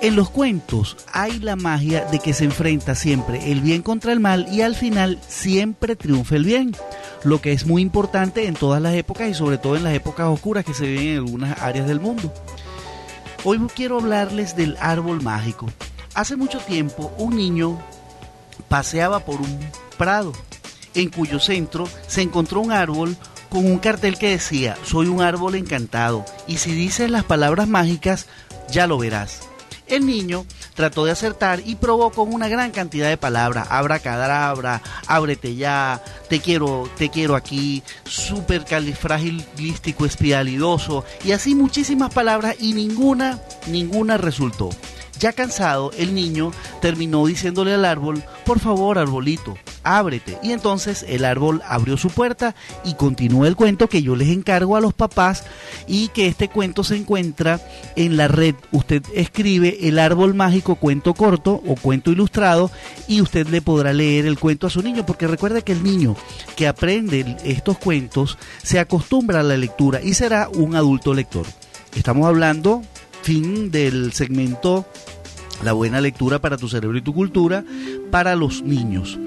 [0.03, 4.21] En los cuentos hay la magia de que se enfrenta siempre el bien contra el
[4.21, 6.77] mal y al final siempre triunfa el bien,
[7.25, 10.27] lo que es muy importante en todas las épocas y sobre todo en las épocas
[10.27, 12.33] oscuras que se viven en algunas áreas del mundo.
[13.43, 15.67] Hoy quiero hablarles del árbol mágico.
[16.15, 17.79] Hace mucho tiempo un niño
[18.69, 19.59] paseaba por un
[19.97, 20.33] prado
[20.95, 23.17] en cuyo centro se encontró un árbol
[23.49, 28.27] con un cartel que decía, soy un árbol encantado y si dices las palabras mágicas,
[28.71, 29.41] ya lo verás.
[29.87, 35.55] El niño trató de acertar y probó con una gran cantidad de palabras, abracadabra, ábrete
[35.55, 44.17] ya, te quiero, te quiero aquí, supercalifragilístico espialidoso y así muchísimas palabras y ninguna, ninguna
[44.17, 44.71] resultó.
[45.19, 49.57] Ya cansado, el niño terminó diciéndole al árbol, por favor arbolito,
[49.87, 50.39] ábrete.
[50.43, 54.77] Y entonces el árbol abrió su puerta y continúa el cuento que yo les encargo
[54.77, 55.45] a los papás
[55.87, 57.61] y que este cuento se encuentra
[57.95, 58.55] en la red.
[58.73, 62.71] Usted escribe el árbol mágico cuento corto o cuento ilustrado
[63.09, 66.17] y usted le podrá leer el cuento a su niño porque recuerda que el niño
[66.57, 71.47] que aprende estos cuentos se acostumbra a la lectura y será un adulto lector.
[71.95, 72.83] Estamos hablando
[73.23, 74.87] fin del segmento
[75.65, 77.65] La buena lectura para tu cerebro y tu cultura
[78.11, 79.19] para los niños.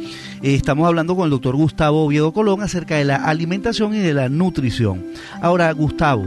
[0.41, 4.13] Eh, Estamos hablando con el doctor Gustavo Oviedo Colón acerca de la alimentación y de
[4.13, 5.05] la nutrición.
[5.41, 6.25] Ahora, Gustavo,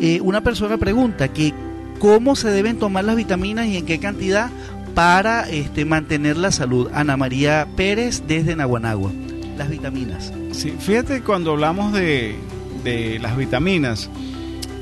[0.00, 1.54] eh, una persona pregunta que
[1.98, 4.50] cómo se deben tomar las vitaminas y en qué cantidad
[4.94, 6.88] para este, mantener la salud.
[6.92, 9.12] Ana María Pérez desde Naguanagua.
[9.56, 10.32] Las vitaminas.
[10.52, 12.36] Sí, fíjate cuando hablamos de,
[12.84, 14.10] de las vitaminas,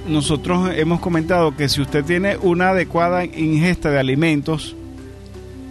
[0.09, 4.75] nosotros hemos comentado que si usted tiene una adecuada ingesta de alimentos,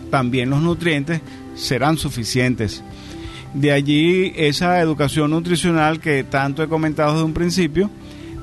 [0.10, 1.22] también los nutrientes
[1.56, 2.84] serán suficientes.
[3.54, 7.90] De allí esa educación nutricional que tanto he comentado desde un principio,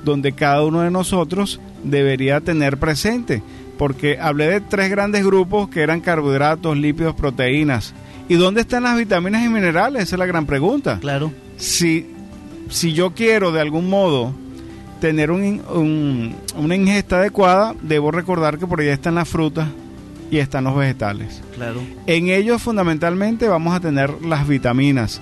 [0.05, 3.43] donde cada uno de nosotros debería tener presente,
[3.77, 7.95] porque hablé de tres grandes grupos que eran carbohidratos, lípidos, proteínas.
[8.29, 10.05] ¿Y dónde están las vitaminas y minerales?
[10.05, 12.07] Esa es la gran pregunta Claro, si,
[12.69, 14.33] si yo quiero de algún modo
[15.01, 19.67] tener un una ingesta adecuada, debo recordar que por allá están las frutas
[20.31, 21.43] y están los vegetales.
[21.55, 21.81] claro.
[22.07, 25.21] En ellos fundamentalmente vamos a tener las vitaminas.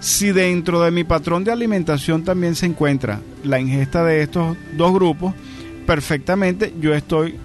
[0.00, 4.92] Si dentro de mi patrón de alimentación también se encuentra la ingesta de estos dos
[4.94, 5.34] grupos,
[5.86, 7.36] perfectamente yo estoy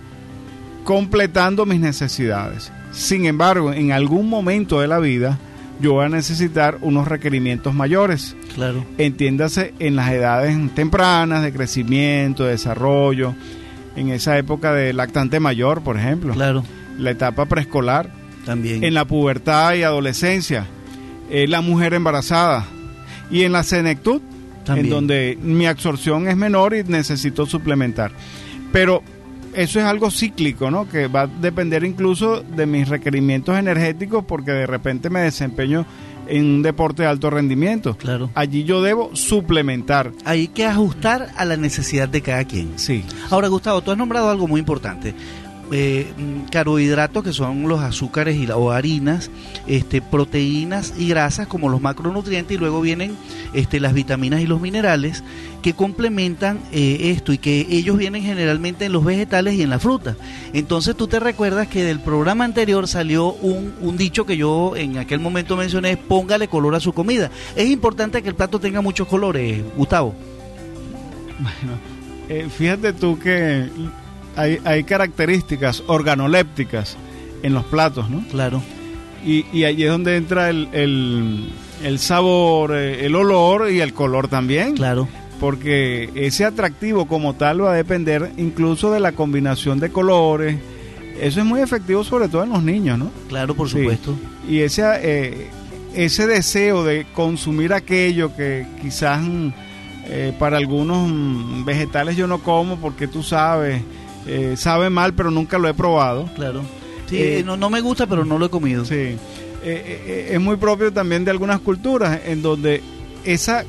[0.84, 2.72] completando mis necesidades.
[2.92, 5.38] Sin embargo, en algún momento de la vida
[5.82, 8.36] yo voy a necesitar unos requerimientos mayores.
[8.54, 13.34] Claro, Entiéndase en las edades tempranas de crecimiento, de desarrollo,
[13.98, 16.64] en esa época de lactante mayor, por ejemplo, claro,
[16.98, 18.10] la etapa preescolar,
[18.46, 18.84] también.
[18.84, 20.66] en la pubertad y adolescencia,
[21.30, 22.66] eh, la mujer embarazada
[23.32, 24.22] y en la senectud,
[24.64, 24.86] También.
[24.88, 28.12] en donde mi absorción es menor y necesito suplementar.
[28.72, 29.02] Pero
[29.54, 30.88] eso es algo cíclico, ¿no?
[30.88, 35.86] Que va a depender incluso de mis requerimientos energéticos porque de repente me desempeño
[36.28, 37.96] en un deporte de alto rendimiento.
[37.98, 38.32] Claro.
[38.36, 40.12] Allí yo debo suplementar.
[40.26, 42.74] Hay que ajustar a la necesidad de cada quien.
[42.78, 43.04] Sí.
[43.30, 45.14] Ahora, Gustavo, tú has nombrado algo muy importante.
[45.72, 49.32] Eh, mm, carbohidratos que son los azúcares y la, o harinas,
[49.66, 53.18] este, proteínas y grasas como los macronutrientes y luego vienen
[53.54, 55.24] este, las vitaminas y los minerales
[55.64, 59.80] que complementan eh, esto y que ellos vienen generalmente en los vegetales y en la
[59.80, 60.16] fruta.
[60.54, 65.20] Entonces tú te recuerdas que del programa anterior salió un, dicho que yo en aquel
[65.20, 67.32] momento mencioné, póngale color a su comida.
[67.56, 70.14] Es importante que el plato tenga muchos colores, Gustavo.
[72.28, 73.70] Eh, fíjate tú que
[74.36, 76.98] hay, hay características organolépticas
[77.44, 78.24] en los platos, ¿no?
[78.32, 78.62] Claro,
[79.26, 81.50] Y, y allí es donde entra el, el,
[81.84, 84.76] el sabor, eh, el olor y el color también.
[84.76, 85.08] claro,
[85.40, 90.58] Porque ese atractivo como tal va a depender incluso de la combinación de colores.
[91.20, 93.12] Eso es muy efectivo sobre todo en los niños, ¿no?
[93.30, 93.80] claro, por Sí.
[93.80, 94.16] supuesto.
[94.50, 95.48] Y ese, eh,
[95.94, 99.48] ese deseo de consumir aquello que quizás mm,
[100.08, 103.82] eh, para algunos mm, vegetales yo no como porque tú sabes,
[104.28, 106.30] eh, sabe mal pero nunca lo he probado.
[106.36, 106.62] Claro.
[107.08, 108.84] Sí, Eh, no, no me gusta, pero no lo he comido.
[108.86, 108.96] Sí.
[108.96, 109.18] Eh,
[109.64, 112.82] eh, es muy propio también de algunas culturas en donde
[113.24, 113.64] esa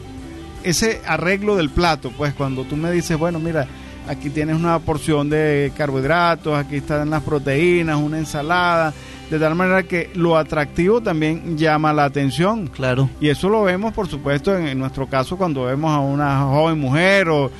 [0.63, 3.67] ese arreglo del plato, pues cuando tú me dices, bueno, mira,
[4.09, 8.93] aquí tienes una porción de carbohidratos, aquí están las proteínas, una ensalada,
[9.31, 12.67] de tal manera que lo atractivo también llama la atención.
[12.67, 16.41] Claro, Y eso lo vemos, por supuesto, en, en nuestro caso cuando vemos a una
[16.41, 17.51] joven mujer o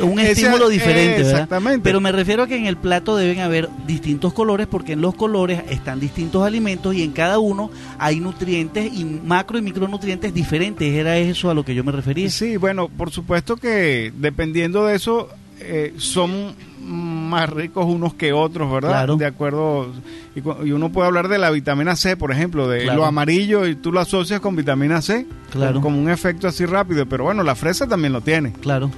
[0.00, 1.22] un Ese- estímulo diferente.
[1.22, 1.80] Exactamente.
[1.82, 5.14] Pero me refiero a que en el plato deben haber distintos colores porque en los
[5.14, 10.92] colores están distintos alimentos y en cada uno hay nutrientes y macro y micronutrientes diferentes.
[10.92, 12.30] Era eso a lo que yo me refería.
[12.30, 15.28] Sí, bueno, por supuesto que dependiendo de eso
[15.60, 16.54] eh, son
[16.84, 18.90] más ricos unos que otros, ¿verdad?
[18.90, 19.16] Claro.
[19.16, 19.90] De acuerdo.
[20.36, 22.98] Y, y uno puede hablar de la vitamina C, por ejemplo, de Claro.
[23.00, 25.80] lo amarillo y tú lo asocias con vitamina C, Claro.
[25.80, 27.06] como un efecto así rápido.
[27.06, 28.52] Pero bueno, la fresa también lo tiene.
[28.60, 28.90] Claro,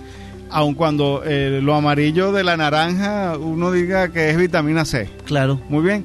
[0.51, 5.09] Aun cuando eh, lo amarillo de la naranja uno diga que es vitamina C.
[5.25, 6.05] claro, Muy bien,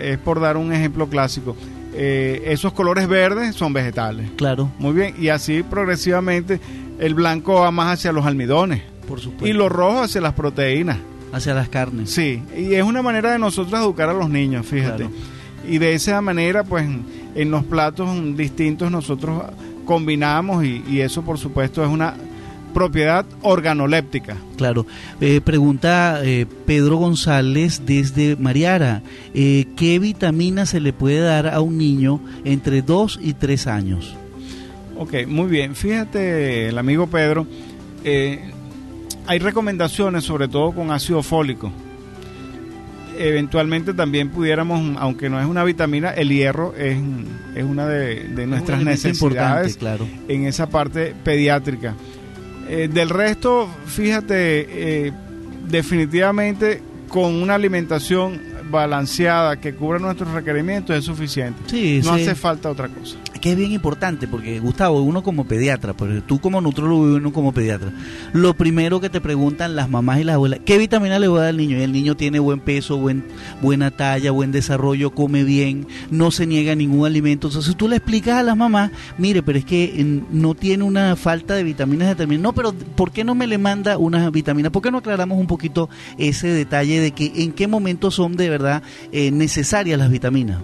[0.00, 1.56] es por dar un ejemplo clásico.
[1.94, 4.28] Eh, esos colores verdes son vegetales.
[4.36, 6.60] claro, Muy bien, y así progresivamente
[6.98, 9.46] el blanco va más hacia los almidones por supuesto.
[9.46, 10.98] y lo rojo hacia las proteínas.
[11.32, 12.10] hacia las carnes.
[12.10, 15.04] Sí, y es una manera de nosotros educar a los niños, fíjate.
[15.04, 15.12] Claro.
[15.68, 16.86] Y de esa manera, pues
[17.34, 19.42] en los platos distintos nosotros
[19.84, 22.14] combinamos y, y eso por supuesto es una
[22.76, 24.36] propiedad organoléptica.
[24.58, 24.84] Claro.
[25.22, 29.00] Eh, pregunta eh, Pedro González desde Mariara.
[29.32, 34.14] eh, ¿Qué vitamina se le puede dar a un niño entre 2 y 3 años?
[34.98, 35.74] Ok, muy bien.
[35.74, 37.46] Fíjate, el amigo Pedro,
[38.04, 41.72] hay recomendaciones sobre todo con ácido fólico.
[43.18, 46.98] Eventualmente también pudiéramos, aunque no es una vitamina, el hierro es,
[47.54, 50.06] es una de, de nuestras elemento necesidades claro.
[50.28, 51.94] en esa parte pediátrica.
[52.68, 55.12] Eh, del resto, fíjate, eh,
[55.68, 58.40] definitivamente con una alimentación
[58.70, 61.60] balanceada que cubra nuestros requerimientos es suficiente.
[61.66, 62.22] Sí, no sí.
[62.22, 63.16] hace falta otra cosa.
[63.50, 67.52] Es bien importante, porque Gustavo, uno como pediatra, pero tú como nutrólogo y uno como
[67.52, 67.92] pediatra,
[68.32, 71.42] lo primero que te preguntan las mamás y las abuelas, ¿qué vitamina le voy a
[71.42, 71.78] dar al niño?
[71.78, 73.24] Y el niño tiene buen peso, buen,
[73.62, 77.48] buena talla, buen desarrollo, come bien, no se niega a ningún alimento.
[77.48, 81.54] Entonces tú le explicas a las mamás, mire, pero es que no tiene una falta
[81.54, 82.42] de vitaminas determinadas.
[82.42, 84.72] No, pero ¿por qué no me le manda unas vitaminas?
[84.72, 85.88] ¿Por qué no aclaramos un poquito
[86.18, 88.82] ese detalle de que en qué momento son de verdad
[89.12, 90.58] eh, necesarias las vitaminas?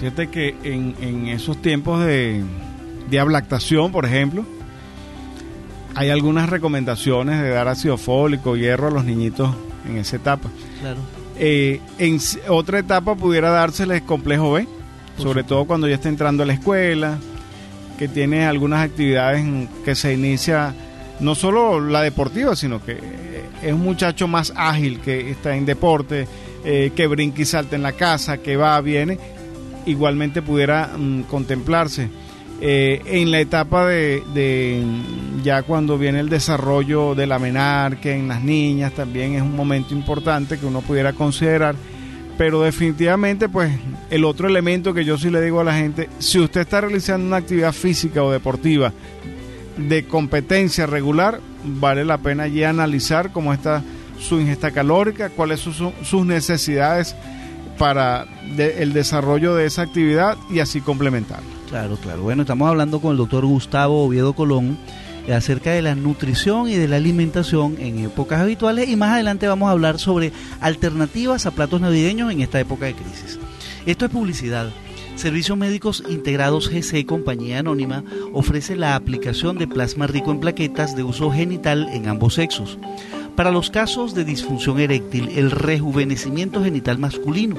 [0.00, 2.42] Fíjate que en, en esos tiempos de,
[3.10, 4.44] de ablactación, por ejemplo,
[5.94, 9.50] hay algunas recomendaciones de dar ácido fólico, hierro a los niñitos
[9.88, 10.48] en esa etapa.
[10.80, 10.98] Claro.
[11.38, 12.18] Eh, en
[12.48, 14.68] otra etapa pudiera dárseles complejo B,
[15.16, 17.18] sobre todo cuando ya está entrando a la escuela,
[17.98, 20.74] que tiene algunas actividades en que se inicia
[21.18, 25.66] no solo la deportiva, sino que eh, es un muchacho más ágil que está en
[25.66, 26.28] deporte,
[26.64, 29.18] eh, que brinca y salta en la casa, que va, viene,
[29.86, 32.08] igualmente pudiera mm, contemplarse.
[32.60, 34.82] Eh, en la etapa de,
[35.44, 39.94] ya cuando viene el desarrollo de la menarque en las niñas también es un momento
[39.94, 41.76] importante que uno pudiera considerar
[42.36, 43.70] pero definitivamente pues
[44.10, 47.28] el otro elemento que yo sí le digo a la gente si usted está realizando
[47.28, 48.92] una actividad física o deportiva
[49.76, 53.84] de competencia regular vale la pena ya analizar cómo está
[54.18, 57.14] su ingesta calórica cuáles son su- sus necesidades
[57.78, 58.26] para
[58.56, 62.22] de- el desarrollo de esa actividad y así complementarla Claro, claro.
[62.22, 64.78] Bueno, estamos hablando con el doctor Gustavo Oviedo Colón
[65.26, 69.46] eh, acerca de la nutrición y de la alimentación en épocas habituales y más adelante
[69.46, 73.38] vamos a hablar sobre alternativas a platos navideños en esta época de crisis.
[73.84, 74.70] Esto es publicidad.
[75.16, 78.02] Servicios Médicos Integrados GC, compañía anónima,
[78.32, 82.78] ofrece la aplicación de plasma rico en plaquetas de uso genital en ambos sexos.
[83.38, 87.54] Para los casos de disfunción eréctil, el rejuvenecimiento genital masculino,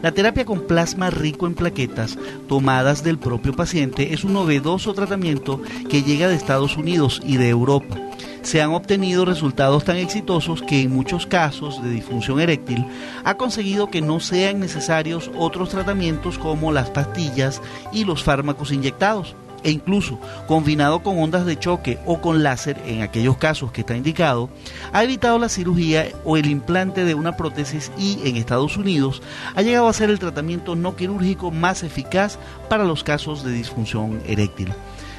[0.00, 2.16] la terapia con plasma rico en plaquetas
[2.46, 5.60] tomadas del propio paciente es un novedoso tratamiento
[5.90, 7.96] que llega de Estados Unidos y de Europa.
[8.42, 12.86] Se han obtenido resultados tan exitosos que en muchos casos de disfunción eréctil
[13.24, 17.60] ha conseguido que no sean necesarios otros tratamientos como las pastillas
[17.92, 23.02] y los fármacos inyectados e incluso combinado con ondas de choque o con láser en
[23.02, 24.50] aquellos casos que está indicado,
[24.92, 29.22] ha evitado la cirugía o el implante de una prótesis y en Estados Unidos
[29.56, 32.38] ha llegado a ser el tratamiento no quirúrgico más eficaz
[32.68, 34.72] para los casos de disfunción eréctil.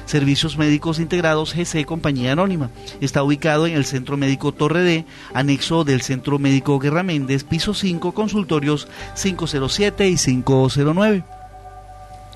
[0.06, 2.70] Servicios Médicos Integrados GC Compañía Anónima.
[3.00, 7.74] Está ubicado en el Centro Médico Torre D, anexo del Centro Médico Guerra Méndez, piso
[7.74, 8.86] 5, consultorios
[9.20, 11.35] 507 y 509.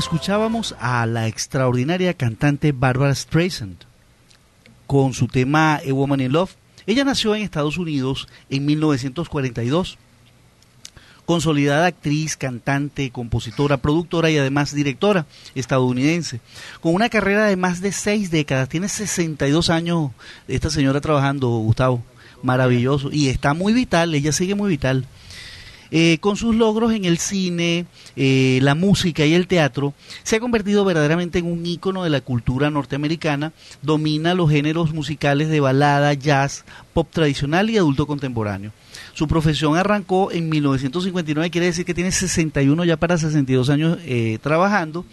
[0.00, 3.84] Escuchábamos a la extraordinaria cantante Barbara Streisand
[4.86, 6.56] con su tema A Woman in Love.
[6.86, 9.98] Ella nació en Estados Unidos en 1942
[11.26, 16.40] consolidada actriz, cantante, compositora, productora y además directora estadounidense,
[16.80, 18.70] con una carrera de más de seis décadas.
[18.70, 20.12] Tiene 62 años
[20.48, 22.02] esta señora trabajando, Gustavo.
[22.42, 23.10] Maravilloso.
[23.12, 25.06] Y está muy vital, ella sigue muy vital.
[25.90, 27.86] Eh, con sus logros en el cine,
[28.16, 32.20] eh, la música y el teatro, se ha convertido verdaderamente en un ícono de la
[32.20, 38.72] cultura norteamericana, domina los géneros musicales de balada, jazz, pop tradicional y adulto contemporáneo.
[39.14, 44.38] Su profesión arrancó en 1959, quiere decir que tiene 61 ya para 62 años eh,
[44.42, 45.04] trabajando.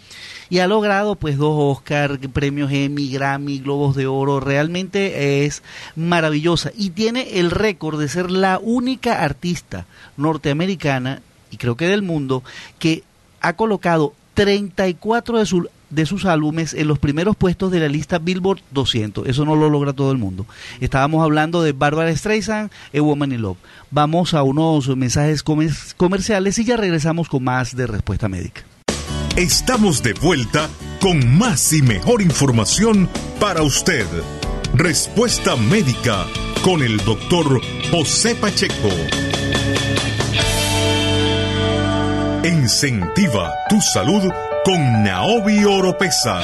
[0.50, 5.62] Y ha logrado pues dos Oscar, premios Emmy, Grammy, Globos de Oro, realmente es
[5.94, 6.70] maravillosa.
[6.76, 9.86] Y tiene el récord de ser la única artista
[10.16, 11.20] norteamericana
[11.50, 12.42] y creo que del mundo
[12.78, 13.04] que
[13.40, 18.18] ha colocado 34 de, sus de sus álbumes en los primeros puestos de la lista
[18.18, 19.26] Billboard 200.
[19.26, 20.46] Eso no lo logra todo el mundo.
[20.80, 23.58] Estábamos hablando de Barbara Streisand, A Woman in Love.
[23.90, 28.62] Vamos a unos mensajes comerciales y ya regresamos con más de Respuesta Médica.
[29.36, 30.68] Estamos de vuelta
[31.00, 33.08] con más y mejor información
[33.38, 34.06] para usted.
[34.74, 36.26] Respuesta Médica
[36.62, 37.60] con el doctor
[37.90, 38.88] José Pacheco.
[42.44, 44.32] Incentiva tu salud
[44.68, 46.42] con Naomi Oropesa.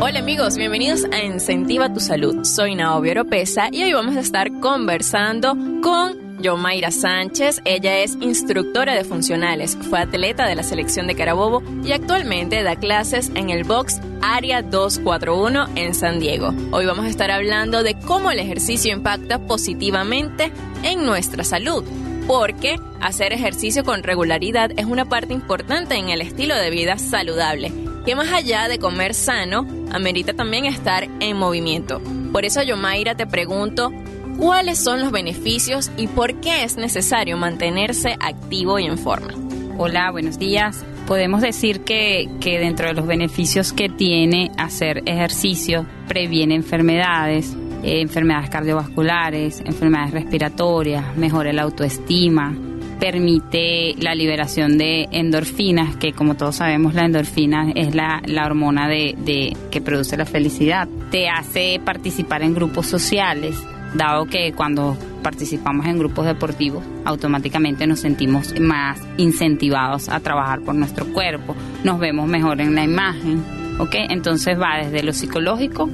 [0.00, 2.44] Hola amigos, bienvenidos a Incentiva tu Salud.
[2.44, 7.62] Soy Naomi Oropesa y hoy vamos a estar conversando con Yomaira Sánchez.
[7.64, 12.76] Ella es instructora de funcionales, fue atleta de la selección de Carabobo y actualmente da
[12.76, 16.52] clases en el box Área 241 en San Diego.
[16.70, 21.82] Hoy vamos a estar hablando de cómo el ejercicio impacta positivamente en nuestra salud
[22.26, 27.72] porque hacer ejercicio con regularidad es una parte importante en el estilo de vida saludable,
[28.04, 32.00] que más allá de comer sano, amerita también estar en movimiento.
[32.32, 33.92] Por eso, Yomaira, te pregunto,
[34.38, 39.34] ¿cuáles son los beneficios y por qué es necesario mantenerse activo y en forma?
[39.78, 40.84] Hola, buenos días.
[41.06, 48.00] Podemos decir que, que dentro de los beneficios que tiene hacer ejercicio, previene enfermedades, eh,
[48.00, 52.54] enfermedades cardiovasculares, enfermedades respiratorias, mejora la autoestima,
[52.98, 59.56] permite la liberación de endorfinas, que como todos sabemos la endorfina es la, hormona de,
[59.70, 60.88] que produce la felicidad.
[61.10, 63.56] Te hace participar en grupos sociales,
[63.94, 70.74] dado que cuando participamos en grupos deportivos automáticamente nos sentimos más incentivados a trabajar por
[70.74, 71.54] nuestro cuerpo,
[71.84, 73.42] nos vemos mejor en la imagen,
[73.78, 73.94] ¿ok?
[74.10, 75.90] Entonces va desde lo psicológico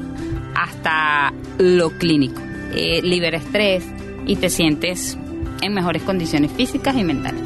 [0.62, 2.40] hasta lo clínico.
[2.74, 3.84] Eh, libera estrés
[4.26, 5.18] y te sientes
[5.60, 7.42] en mejores condiciones físicas y mentales.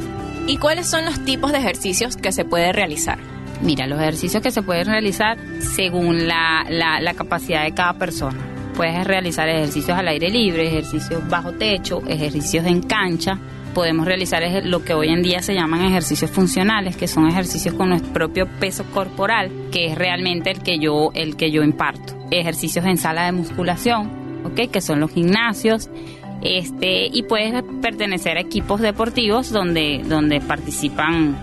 [0.47, 3.17] ¿Y cuáles son los tipos de ejercicios que se puede realizar?
[3.61, 8.37] Mira, los ejercicios que se pueden realizar según la, la capacidad de cada persona.
[8.75, 13.39] Puedes realizar ejercicios al aire libre, ejercicios bajo techo, ejercicios en cancha,
[13.77, 17.89] podemos realizar lo que hoy en día se llaman ejercicios funcionales, que son ejercicios con
[17.89, 22.17] nuestro propio peso corporal, que es realmente el que yo, el que yo imparto.
[22.31, 24.09] Ejercicios en sala de musculación,
[24.45, 24.71] ¿ok?
[24.71, 25.91] que son los gimnasios,
[26.41, 31.37] este, y puedes pertenecer a equipos deportivos donde, donde participan,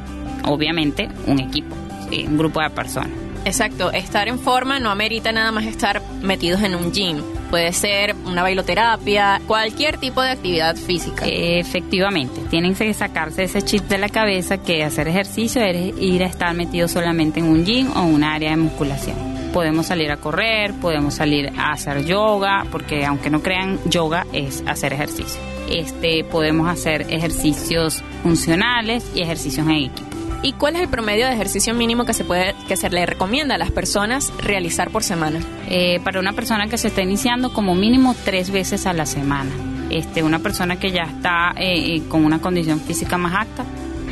[0.45, 1.76] obviamente, un equipo,
[2.11, 3.12] un grupo de personas.
[3.45, 7.22] Exacto, estar en forma no amerita nada más estar metidos en un gym.
[7.51, 11.25] Puede ser una bailoterapia, cualquier tipo de actividad física.
[11.27, 16.27] Efectivamente, tienen que sacarse ese chip de la cabeza que hacer ejercicio es ir a
[16.27, 19.35] estar metido solamente en un gym o un área de musculación.
[19.53, 24.65] Podemos salir a correr, podemos salir a hacer yoga, porque aunque no crean, yoga es
[24.67, 25.41] hacer ejercicio.
[25.71, 30.14] Este, podemos hacer ejercicios funcionales y ejercicios en equipo.
[30.45, 33.55] ¿Y cuál es el promedio de ejercicio mínimo que se puede que se le recomienda
[33.55, 35.41] a las personas realizar por semana?
[35.71, 39.51] Eh, para una persona que se está iniciando, como mínimo tres veces a la semana.
[39.89, 43.65] Este, una persona que ya está eh, eh, con una condición física más alta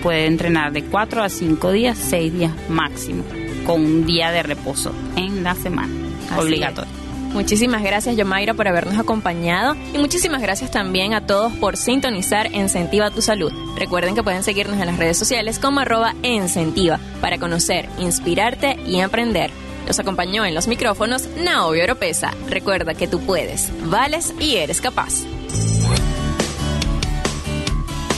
[0.02, 3.24] puede entrenar de cuatro a cinco días, seis días máximo,
[3.66, 5.92] con un día de reposo en la semana,
[6.38, 7.01] obligatorio.
[7.32, 13.10] Muchísimas gracias, Yomaira, por habernos acompañado y muchísimas gracias también a todos por sintonizar Incentiva
[13.10, 13.52] tu Salud.
[13.76, 19.00] Recuerden que pueden seguirnos en las redes sociales como arroba Incentiva para conocer, inspirarte y
[19.00, 19.50] aprender.
[19.86, 22.32] Los acompañó en los micrófonos Naomi Oropesa.
[22.48, 25.24] Recuerda que tú puedes, vales y eres capaz.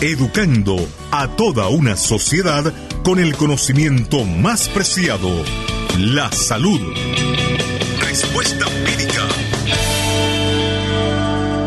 [0.00, 0.76] Educando
[1.12, 5.30] a toda una sociedad con el conocimiento más preciado,
[5.98, 6.80] la salud.
[8.14, 9.26] Respuesta médica.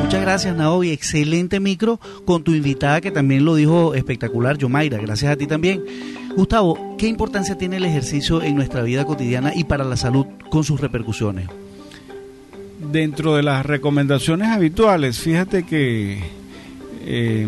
[0.01, 0.91] Muchas gracias, Naomi.
[0.91, 4.97] Excelente micro con tu invitada que también lo dijo espectacular, Yomaira.
[4.97, 5.83] Gracias a ti también.
[6.37, 10.63] Gustavo, ¿qué importancia tiene el ejercicio en nuestra vida cotidiana y para la salud con
[10.63, 11.49] sus repercusiones?
[12.79, 16.23] Dentro de las recomendaciones habituales, fíjate que
[17.09, 17.47] eh,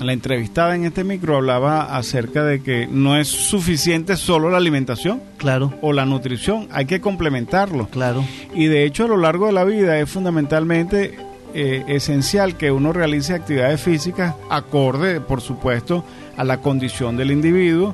[0.00, 5.20] la entrevistada en este micro hablaba acerca de que no es suficiente solo la alimentación
[5.38, 7.88] Claro, o la nutrición, hay que complementarlo.
[7.88, 8.24] claro,
[8.54, 11.18] Y de hecho a lo largo de la vida es fundamentalmente
[11.52, 16.04] eh, esencial que uno realice actividades físicas acorde, por supuesto,
[16.36, 17.92] a la condición del individuo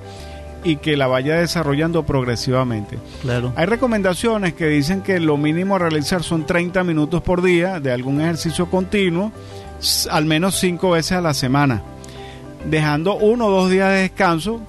[0.64, 2.98] y que la vaya desarrollando progresivamente.
[3.22, 3.52] claro.
[3.56, 7.90] Hay recomendaciones que dicen que lo mínimo a realizar son 30 minutos por día de
[7.92, 9.32] algún ejercicio continuo,
[10.10, 11.82] al menos 5 veces a la semana,
[12.68, 14.60] dejando uno o dos días de descanso,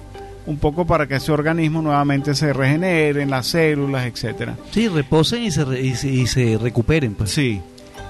[0.46, 4.56] un poco para que ese organismo nuevamente se regenere, las células, etcétera.
[4.72, 7.14] Sí, reposen y se, re- y se, y se recuperen.
[7.14, 7.30] Pues.
[7.30, 7.60] Sí.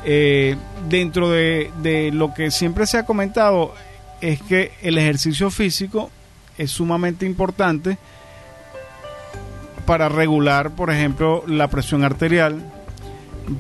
[0.05, 0.57] Eh,
[0.89, 3.73] dentro de, de lo que siempre se ha comentado
[4.21, 6.11] es que el ejercicio físico
[6.59, 7.99] es sumamente importante
[9.87, 12.63] para regular, por ejemplo, la presión arterial,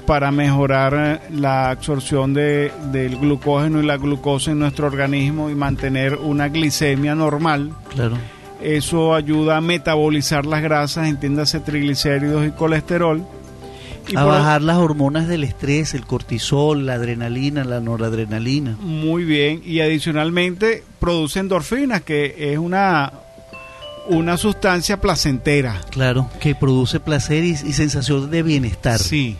[0.06, 5.54] para mejorar eh, la absorción de, del glucógeno y la glucosa en nuestro organismo y
[5.54, 7.72] mantener una glicemia normal.
[7.94, 8.16] Claro.
[8.62, 13.22] Eso ayuda a metabolizar las grasas, entiéndase triglicéridos y colesterol.
[14.08, 18.76] Y a bajar las hormonas del estrés, el cortisol, la adrenalina, la noradrenalina.
[18.80, 23.12] Muy bien, y adicionalmente produce endorfinas, que es una,
[24.08, 25.80] una sustancia placentera.
[25.90, 28.98] Claro, que produce placer y, y sensación de bienestar.
[28.98, 29.36] Sí,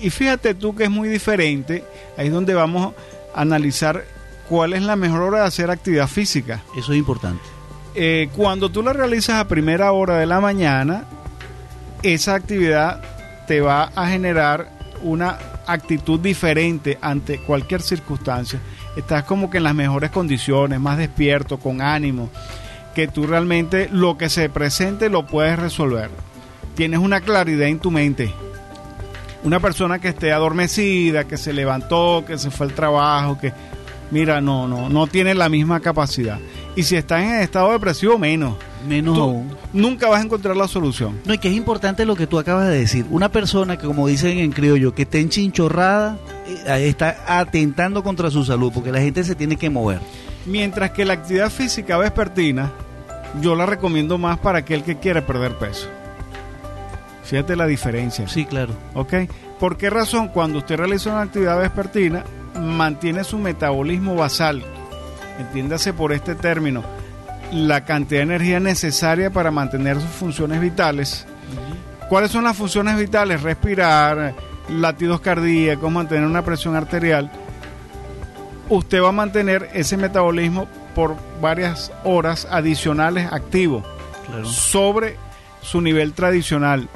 [0.00, 1.84] y fíjate tú que es muy diferente,
[2.16, 2.94] ahí es donde vamos
[3.34, 4.04] a analizar
[4.48, 6.62] cuál es la mejor hora de hacer actividad física.
[6.76, 7.42] Eso es importante.
[7.94, 11.04] Eh, cuando tú la realizas a primera hora de la mañana,
[12.02, 13.02] esa actividad
[13.46, 14.70] te va a generar
[15.02, 18.60] una actitud diferente ante cualquier circunstancia.
[18.96, 22.30] Estás como que en las mejores condiciones, más despierto, con ánimo,
[22.94, 26.10] que tú realmente lo que se presente lo puedes resolver.
[26.74, 28.32] Tienes una claridad en tu mente.
[29.44, 33.52] Una persona que esté adormecida, que se levantó, que se fue al trabajo, que
[34.10, 36.38] mira, no, no, no tiene la misma capacidad.
[36.74, 38.56] Y si estás en estado depresivo, menos.
[38.88, 39.56] Menos Tú aún.
[39.72, 41.18] nunca vas a encontrar la solución.
[41.24, 43.04] No, y que es importante lo que tú acabas de decir.
[43.10, 46.16] Una persona que, como dicen en criollo, que esté enchinchorrada,
[46.46, 50.00] eh, está atentando contra su salud, porque la gente se tiene que mover.
[50.46, 52.70] Mientras que la actividad física vespertina,
[53.42, 55.88] yo la recomiendo más para aquel que quiere perder peso.
[57.28, 58.26] Fíjate la diferencia.
[58.28, 58.72] Sí, claro.
[58.94, 59.12] ¿Ok?
[59.60, 60.28] ¿Por qué razón?
[60.28, 62.24] Cuando usted realiza una actividad vespertina,
[62.58, 64.64] mantiene su metabolismo basal.
[65.38, 66.82] Entiéndase por este término.
[67.52, 71.26] La cantidad de energía necesaria para mantener sus funciones vitales.
[72.08, 73.42] ¿Cuáles son las funciones vitales?
[73.42, 74.34] Respirar,
[74.70, 77.30] latidos cardíacos, mantener una presión arterial.
[78.70, 83.82] Usted va a mantener ese metabolismo por varias horas adicionales activo
[84.26, 84.44] Claro.
[84.46, 85.16] sobre
[85.62, 86.88] su nivel tradicional.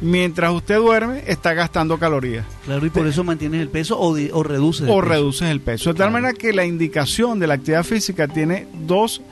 [0.00, 4.42] Mientras usted duerme, está gastando calorías Claro, y por eso mantienes el peso o, o
[4.42, 5.00] reduces el o peso.
[5.00, 5.92] reduces el peso.
[5.92, 9.22] De tal manera que la indicación de la actividad física tiene dos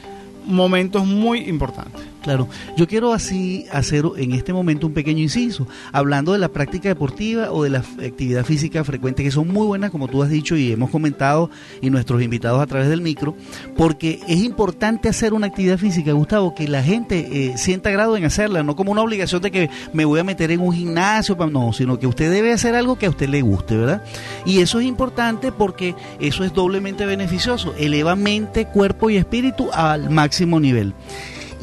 [0.47, 2.03] momentos muy importantes.
[2.23, 6.89] Claro, yo quiero así hacer en este momento un pequeño inciso, hablando de la práctica
[6.89, 10.57] deportiva o de la actividad física frecuente, que son muy buenas, como tú has dicho
[10.57, 11.51] y hemos comentado,
[11.81, 13.35] y nuestros invitados a través del micro,
[13.77, 18.25] porque es importante hacer una actividad física, Gustavo, que la gente eh, sienta grado en
[18.25, 21.73] hacerla, no como una obligación de que me voy a meter en un gimnasio, no,
[21.73, 24.05] sino que usted debe hacer algo que a usted le guste, ¿verdad?
[24.47, 30.11] Y eso es importante porque eso es doblemente beneficioso, eleva mente, cuerpo y espíritu al
[30.11, 30.95] máximo nivel.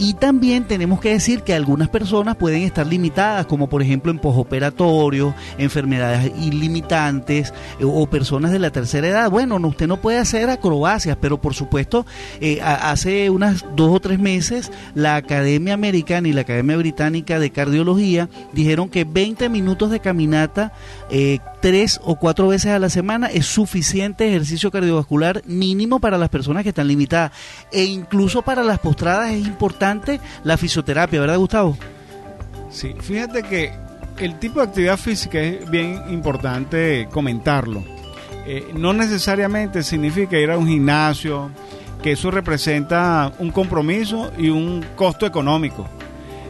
[0.01, 4.17] Y también tenemos que decir que algunas personas pueden estar limitadas, como por ejemplo en
[4.17, 9.29] posoperatorio, enfermedades ilimitantes eh, o personas de la tercera edad.
[9.29, 12.05] Bueno, no, usted no puede hacer acrobacias, pero por supuesto,
[12.39, 17.49] eh, hace unas dos o tres meses, la Academia Americana y la Academia Británica de
[17.49, 20.71] Cardiología dijeron que 20 minutos de caminata
[21.11, 26.29] eh, tres o cuatro veces a la semana es suficiente ejercicio cardiovascular mínimo para las
[26.29, 27.31] personas que están limitadas.
[27.71, 31.77] E incluso para las postradas es importante la fisioterapia, ¿verdad, Gustavo?
[32.69, 33.73] Sí, fíjate que
[34.19, 37.83] el tipo de actividad física es bien importante comentarlo.
[38.45, 41.51] Eh, no necesariamente significa ir a un gimnasio,
[42.01, 45.85] que eso representa un compromiso y un costo económico.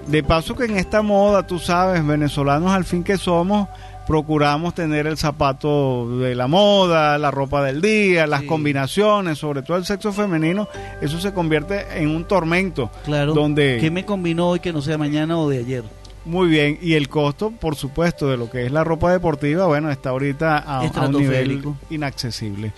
[0.07, 3.67] De paso que en esta moda, tú sabes, venezolanos al fin que somos,
[4.09, 8.47] procuramos tener el zapato de la moda, la ropa del día, las Sí.
[8.47, 10.67] combinaciones, sobre todo el sexo femenino,
[10.99, 12.89] eso se convierte en un tormento.
[13.05, 13.35] Claro.
[13.35, 15.83] Donde- ¿Qué me combinó hoy que no sea mañana o de ayer?
[16.25, 19.91] Muy bien, y el costo, por supuesto, de lo que es la ropa deportiva, bueno,
[19.91, 22.73] está ahorita a, a un nivel inaccesible.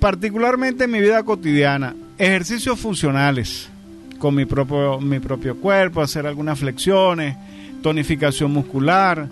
[0.00, 3.68] Particularmente en mi vida cotidiana, ejercicios funcionales,
[4.18, 7.36] con mi propio, mi propio cuerpo, hacer algunas flexiones,
[7.82, 9.28] tonificación muscular.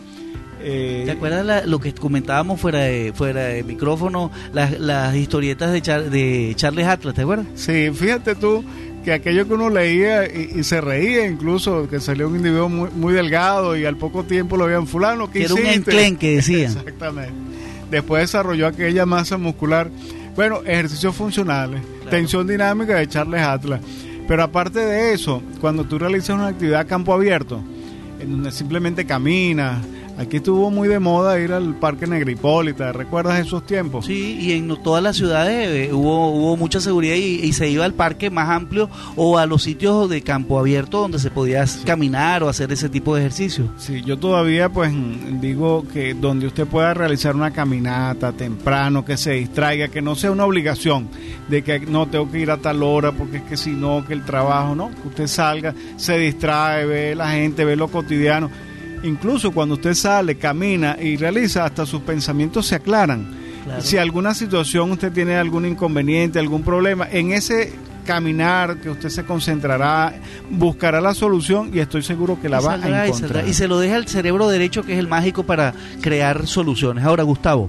[0.61, 5.80] Eh, ¿Te acuerdas lo que comentábamos fuera de, fuera de micrófono, las, las historietas de,
[6.11, 7.46] de Charles Atlas, ¿te acuerdas?
[7.54, 8.64] Sí, fíjate tú
[9.04, 13.14] que aquello que uno leía y, se reía incluso, que salió un individuo muy, muy,
[13.14, 16.66] delgado y al poco tiempo lo veían fulano, que Era un enclenque, decía.
[16.66, 17.32] Exactamente.
[17.90, 19.90] Después desarrolló aquella masa muscular.
[20.36, 21.80] Bueno, ejercicios funcionales,
[22.11, 23.80] tensión dinámica de Charles Atlas.
[24.26, 27.62] Pero aparte de eso, cuando tú realizas una actividad a campo abierto,
[28.20, 29.78] en donde simplemente caminas,
[30.19, 34.07] Aquí estuvo muy de moda ir al Parque Negripólita, ¿recuerdas esos tiempos?
[34.07, 37.95] Sí, y en todas las ciudades eh, hubo, hubo mucha seguridad y, se iba al
[37.95, 42.49] parque más amplio o a los sitios de campo abierto donde se podía caminar o
[42.49, 43.73] hacer ese tipo de ejercicio.
[43.77, 44.93] Sí, yo todavía pues
[45.41, 50.33] digo que donde usted pueda realizar una caminata temprano, que se distraiga, que no sea
[50.33, 51.09] una obligación
[51.49, 54.14] de que no tengo que ir a tal hora porque es que si no, que
[54.14, 58.51] el trabajo, no, que usted salga, se distrae, ve la gente, ve lo cotidiano
[59.03, 63.36] Incluso cuando usted sale, camina y realiza, hasta sus pensamientos se aclaran.
[63.80, 67.72] Si alguna situación usted tiene algún inconveniente, algún problema, en ese
[68.07, 70.14] caminar que usted se concentrará,
[70.49, 73.46] buscará la solución y estoy seguro que la va a encontrar.
[73.46, 77.05] Y, y se lo deja al cerebro derecho que es el mágico para crear soluciones.
[77.05, 77.68] Ahora, Gustavo,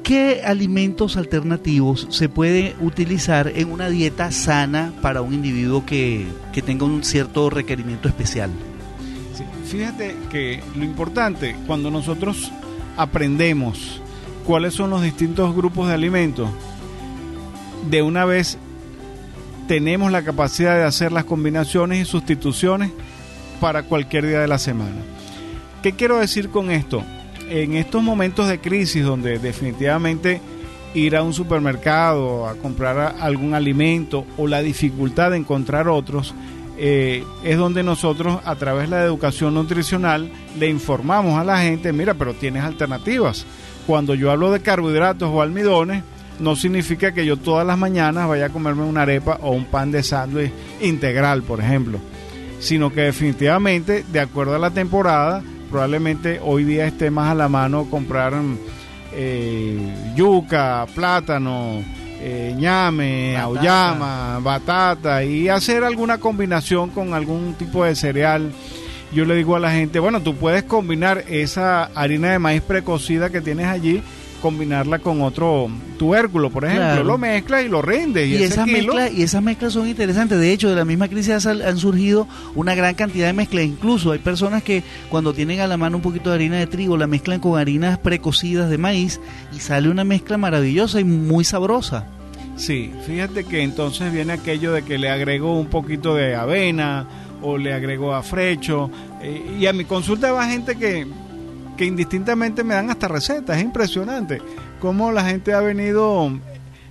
[0.09, 6.27] ¿Qué alimentos alternativos se puede utilizar en una dieta sana para un individuo que,
[6.65, 8.51] tenga un cierto requerimiento especial?
[9.67, 12.51] fíjate que lo importante, cuando nosotros
[12.97, 14.01] aprendemos
[14.47, 16.49] cuáles son los distintos grupos de alimentos,
[17.91, 18.57] de una vez
[19.67, 22.93] tenemos la capacidad de hacer las combinaciones y sustituciones
[23.61, 25.03] para cualquier día de la semana.
[25.83, 27.05] ¿Qué quiero decir con esto?
[27.49, 30.41] En estos momentos de crisis donde definitivamente
[30.95, 36.35] ir a un supermercado a comprar algún alimento o la dificultad de encontrar otros,
[36.79, 41.93] eh, es donde nosotros a través de la educación nutricional le informamos a la gente,
[41.93, 43.45] mira, pero tienes alternativas.
[43.87, 46.05] Cuando yo hablo de carbohidratos o almidones,
[46.39, 49.91] no significa que yo todas las mañanas vaya a comerme una arepa o un pan
[49.91, 51.99] de sándwich integral, por ejemplo,
[52.61, 57.49] sino que definitivamente, de acuerdo a la temporada, probablemente hoy día esté más a la
[57.49, 58.35] mano comprar
[59.13, 59.79] eh,
[60.15, 61.83] yuca, plátano,
[62.21, 68.53] eh, ñame, auyama, batata y hacer alguna combinación con algún tipo de cereal.
[69.13, 73.31] Yo le digo a la gente, bueno, tú puedes combinar esa harina de maíz precocida
[73.31, 74.03] que tienes allí
[74.41, 75.69] combinarla con otro
[75.99, 78.29] tubérculo, por ejemplo, lo mezclas y lo rindes.
[78.29, 80.39] Y, esas mezclas, y esas mezclas son interesantes.
[80.39, 83.65] De hecho, de la misma crisis han surgido una gran cantidad de mezclas.
[83.65, 86.97] Incluso hay personas que cuando tienen a la mano un poquito de harina de trigo,
[86.97, 89.21] la mezclan con harinas precocidas de maíz
[89.55, 92.07] y sale una mezcla maravillosa y muy sabrosa.
[92.57, 97.07] Sí, fíjate que entonces viene aquello de que le agrego un poquito de avena
[97.41, 98.91] o le agrego afrecho.
[99.23, 101.07] Eh, y a mi consulta va gente que
[101.79, 103.57] que indistintamente me dan hasta recetas.
[103.57, 104.43] Es impresionante
[104.81, 106.31] cómo la gente ha venido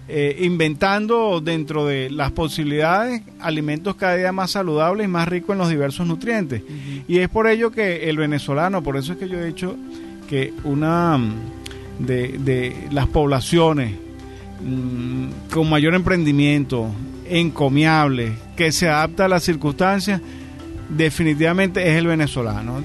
[0.07, 5.59] eh, inventando dentro de las posibilidades alimentos cada día más saludables y más ricos en
[5.59, 6.63] los diversos nutrientes.
[7.07, 9.75] Y es por ello que el venezolano, por eso es que yo he dicho
[10.29, 11.33] que una mm,
[11.99, 13.93] de, las poblaciones
[14.63, 16.89] mm, con mayor emprendimiento,
[17.29, 20.21] encomiable, que se adapta a las circunstancias,
[20.89, 22.81] definitivamente es el venezolano.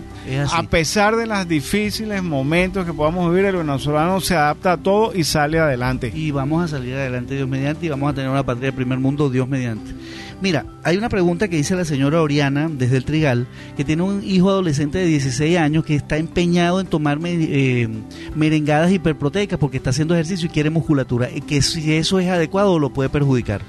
[0.52, 5.14] A pesar de los difíciles momentos que podamos vivir, el venezolano se adapta a todo
[5.14, 6.12] y sale adelante.
[6.14, 8.98] Y vamos a salir adelante, Dios mediante, y vamos a tener una patria de primer
[8.98, 9.92] mundo, Dios mediante.
[10.40, 13.46] Mira, hay una pregunta que dice la señora Oriana desde el Trigal,
[13.76, 17.88] que tiene un hijo adolescente de 16 años que está empeñado en tomar eh,
[18.34, 21.28] merengadas hiperproteicas porque está haciendo ejercicio y quiere musculatura.
[21.46, 23.62] Que si eso es adecuado o lo puede perjudicar.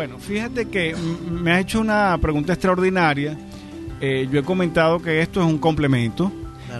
[0.00, 3.36] Bueno, fíjate que me ha hecho una pregunta extraordinaria.
[4.00, 6.32] Eh, yo he comentado que esto es un complemento.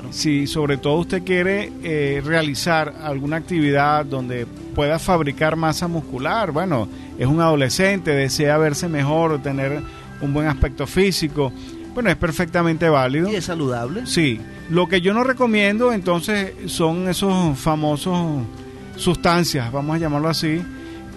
[0.08, 6.88] Si sobre todo usted quiere eh, realizar alguna actividad donde pueda fabricar masa muscular, bueno,
[7.18, 9.82] es un adolescente, desea verse mejor, tener
[10.22, 11.52] un buen aspecto físico,
[11.92, 13.30] bueno, es perfectamente válido.
[13.30, 14.06] ¿Y es saludable?
[14.06, 14.40] Sí.
[14.70, 18.46] Lo que yo no recomiendo entonces son esos famosos
[18.96, 20.62] sustancias, vamos a llamarlo así,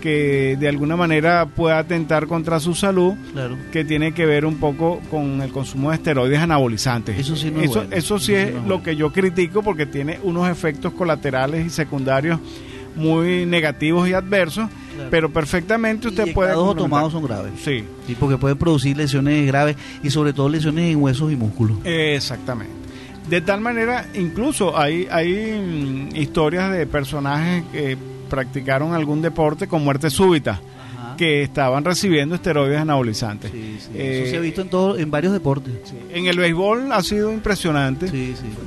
[0.03, 3.13] que de alguna manera pueda atentar contra su salud,
[3.71, 7.17] que tiene que ver un poco con el consumo de esteroides anabolizantes.
[7.17, 7.53] Eso sí,
[7.89, 12.37] eso, sí es, lo que yo critico porque tiene unos efectos colaterales y secundarios
[12.97, 14.69] muy negativos y adversos,
[15.09, 16.49] pero perfectamente usted puede...
[16.49, 16.83] Inyectados o complementar.
[16.83, 17.53] tomados son graves.
[17.63, 21.77] Sí, Sí, porque pueden producir lesiones graves y sobre todo lesiones en huesos y músculos.
[21.85, 22.73] exactamente.
[23.29, 27.97] De tal manera, incluso hay, hay mm, historias de personajes que
[28.34, 30.59] practicaron algún deporte con muerte súbita,
[31.17, 33.51] que estaban recibiendo esteroides anabolizantes.
[33.51, 33.91] Sí, sí.
[33.93, 35.71] Eh, Eso se ha visto en, todo, en varios deportes.
[35.84, 35.95] Sí.
[36.11, 38.07] En el béisbol ha sido impresionante.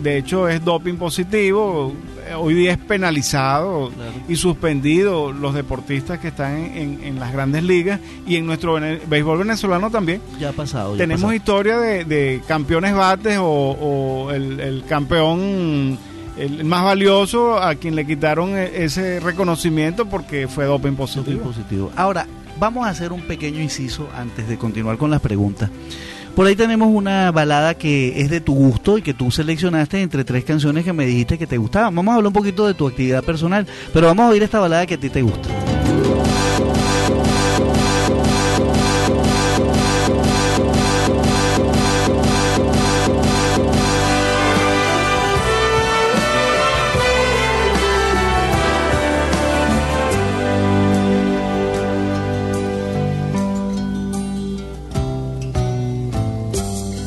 [0.01, 1.93] De hecho, es doping positivo.
[2.29, 4.12] eh, Hoy día es penalizado Claro.
[4.29, 7.99] y suspendido los deportistas que están en, en- en las grandes ligas
[8.29, 10.21] y en nuestro béisbol venezolano también.
[10.39, 10.93] Ya ha pasado.
[10.95, 11.35] ya Tenemos pasado.
[11.35, 15.99] historia de, de campeones bates o, o el, el campeón
[16.39, 21.43] el más valioso a quien le quitaron e- ese reconocimiento porque fue doping Doping positivo.
[21.43, 21.93] positivo.
[21.97, 22.26] Ahora,
[22.59, 25.70] vamos a hacer un pequeño inciso antes de continuar con las preguntas.
[26.34, 30.22] Por ahí tenemos una balada que es de tu gusto y que tú seleccionaste entre
[30.22, 31.95] tres canciones que me dijiste que te gustaban.
[31.95, 34.84] Vamos a hablar un poquito de tu actividad personal, pero vamos a oír esta balada
[34.84, 35.49] que a ti te gusta.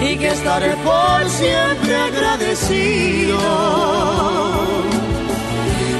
[0.00, 3.38] y que estaré por siempre agradecido.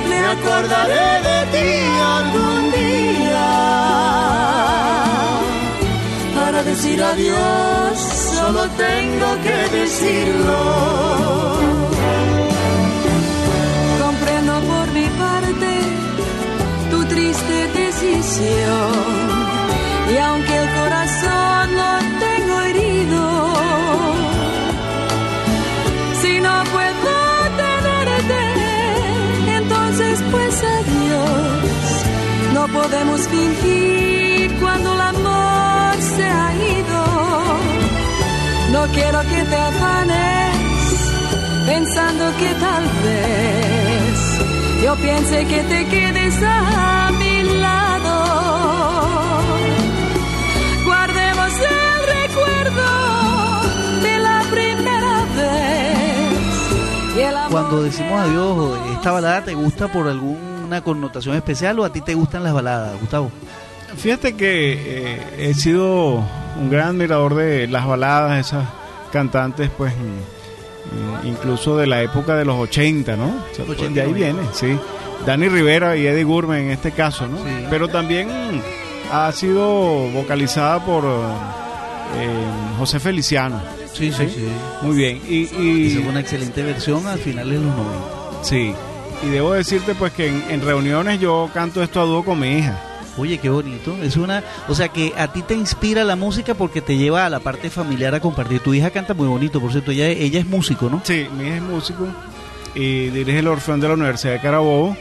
[0.09, 1.70] Me acordaré de ti
[2.18, 3.48] algún día.
[6.34, 7.98] Para decir adiós,
[8.34, 10.59] solo tengo que decirlo.
[14.03, 15.70] Comprendo por mi parte
[16.90, 19.30] tu triste decisión.
[20.12, 20.89] Y aunque el corazón
[32.61, 37.02] No podemos fingir cuando el amor se ha ido.
[38.70, 40.56] No quiero que te afanes
[41.64, 48.14] pensando que tal vez yo piense que te quedes a mi lado.
[50.84, 52.88] Guardemos el recuerdo
[54.02, 57.16] de la primera vez.
[57.16, 60.08] Y el amor Cuando decimos adiós, amo ¿esta balada te gusta por
[60.72, 63.30] alguna connotación especial o a ti te gustan las baladas, Gustavo?
[63.96, 64.74] Fíjate que
[65.14, 66.22] eh, he sido
[66.60, 68.66] un gran admirador de las baladas, esas
[69.12, 73.26] cantantes, pues, mm, mm, incluso de la época de los 80, ¿no?
[73.26, 74.14] O sea, pues, 80, de ahí 90.
[74.14, 74.78] viene, sí.
[75.26, 77.38] Dani Rivera y Eddie Gourmet en este caso, ¿no?
[77.38, 77.66] Sí.
[77.68, 78.28] Pero también
[79.12, 82.28] ha sido vocalizada por eh,
[82.78, 83.60] José Feliciano.
[83.92, 84.28] Sí, sí,
[84.82, 85.20] Muy bien.
[85.28, 88.44] Y, y- Esa fue una excelente versión al finales de los 90.
[88.44, 88.72] sí.
[89.22, 92.58] Y debo decirte, pues, que en, en reuniones yo canto esto a dúo con mi
[92.58, 92.78] hija.
[93.18, 93.94] Oye, qué bonito.
[94.02, 97.28] Es una, o sea que a ti te inspira la música porque te lleva a
[97.28, 98.60] la parte familiar a compartir.
[98.60, 101.02] Tu hija canta muy bonito, por cierto, ella, ella es músico, ¿no?
[101.04, 102.06] Sí, mi hija es músico
[102.74, 104.96] y dirige el Orfeón de la Universidad de Carabobo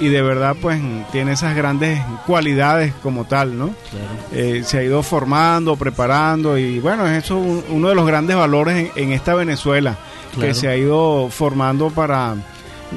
[0.00, 0.80] y de verdad pues
[1.12, 3.68] tiene esas grandes cualidades como tal, ¿no?
[3.90, 4.06] Claro.
[4.32, 8.36] Eh, se ha ido formando, preparando y bueno, es eso un- uno de los grandes
[8.36, 9.96] valores en, en esta Venezuela
[10.34, 10.48] Claro.
[10.48, 12.34] que se ha ido formando para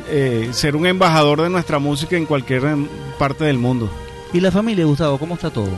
[0.10, 2.88] eh, ser un embajador de nuestra música en cualquier em,
[3.18, 3.90] parte del mundo.
[4.34, 5.70] ¿Y la familia, Gustavo, cómo está todo?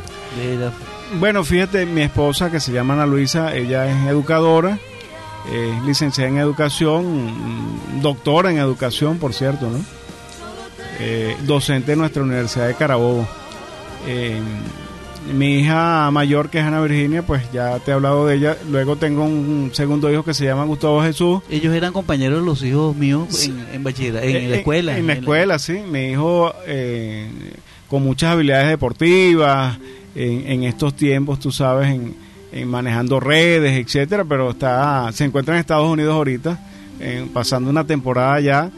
[0.60, 0.72] La-
[1.20, 4.78] Bueno, fíjate, mi esposa que se llama Ana Luisa, ella es educadora,
[5.52, 7.26] es licenciada en educación,
[7.98, 9.80] mm, doctora en educación, por cierto, ¿no?
[11.00, 13.28] Eh, docente de nuestra Universidad de Carabobo.
[14.06, 14.40] Eh,
[15.34, 18.58] mi hija mayor, que es Ana Virginia, pues ya te he hablado de ella.
[18.70, 21.42] Luego tengo un segundo hijo que se llama Gustavo Jesús.
[21.50, 23.50] Ellos eran compañeros de los hijos míos Sí.
[23.52, 24.98] en, en bachillerato, en, Eh, la escuela.
[24.98, 25.80] En, la escuela, sí.
[25.90, 27.28] Mi hijo eh,
[27.88, 29.78] con muchas habilidades deportivas,
[30.16, 32.16] en, en estos tiempos, tú sabes, en,
[32.52, 36.60] en manejando redes, etcétera, pero está, se encuentra en Estados Unidos ahorita,
[37.00, 38.70] eh, pasando una temporada allá.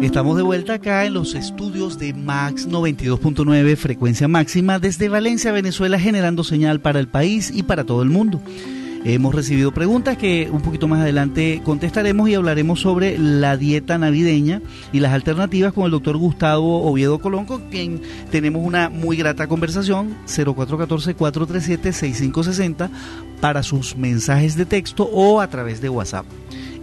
[0.00, 6.00] Estamos de vuelta acá en los estudios de Max 92.9 frecuencia máxima desde Valencia, Venezuela,
[6.00, 8.40] generando señal para el país y para todo el mundo.
[9.04, 14.62] Hemos recibido preguntas que un poquito más adelante contestaremos y hablaremos sobre la dieta navideña
[14.92, 18.00] y las alternativas con el doctor Gustavo Oviedo Colón, con quien
[18.30, 22.90] tenemos una muy grata conversación, 0414-437-6560,
[23.40, 26.26] para sus mensajes de texto o a través de WhatsApp.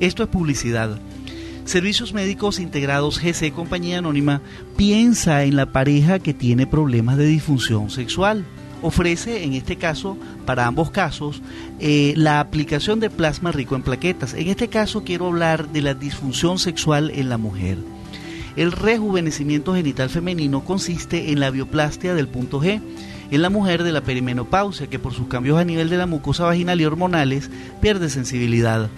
[0.01, 0.99] Esto es publicidad.
[1.63, 4.41] Servicios Médicos Integrados GC Compañía Anónima
[4.75, 8.43] piensa en la pareja que tiene problemas de disfunción sexual.
[8.81, 11.41] Ofrece, en este caso, para ambos casos,
[11.79, 14.33] eh, la aplicación de plasma rico en plaquetas.
[14.33, 17.77] En este caso quiero hablar de la disfunción sexual en la mujer.
[18.55, 22.81] El rejuvenecimiento genital femenino consiste en la bioplastia del punto G
[23.31, 26.45] en la mujer de la perimenopausia que por sus cambios a nivel de la mucosa
[26.45, 27.49] vaginal y hormonales
[27.81, 28.89] pierde sensibilidad.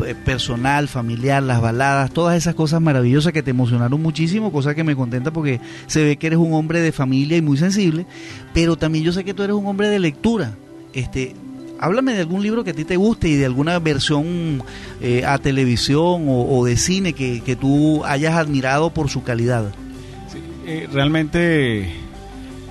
[0.06, 4.84] eh, personal, familiar, las baladas, todas esas cosas maravillosas que te emocionaron muchísimo, cosa que
[4.84, 8.06] me contenta porque se ve que eres un hombre de familia y muy sensible,
[8.52, 10.52] pero también yo sé que tú eres un hombre de lectura.
[10.92, 11.34] Este,
[11.78, 14.62] háblame de algún libro que a ti te guste y de alguna versión
[15.00, 19.72] eh, a televisión o, de cine que, que tú hayas admirado por su calidad.
[20.66, 21.92] Eh, realmente,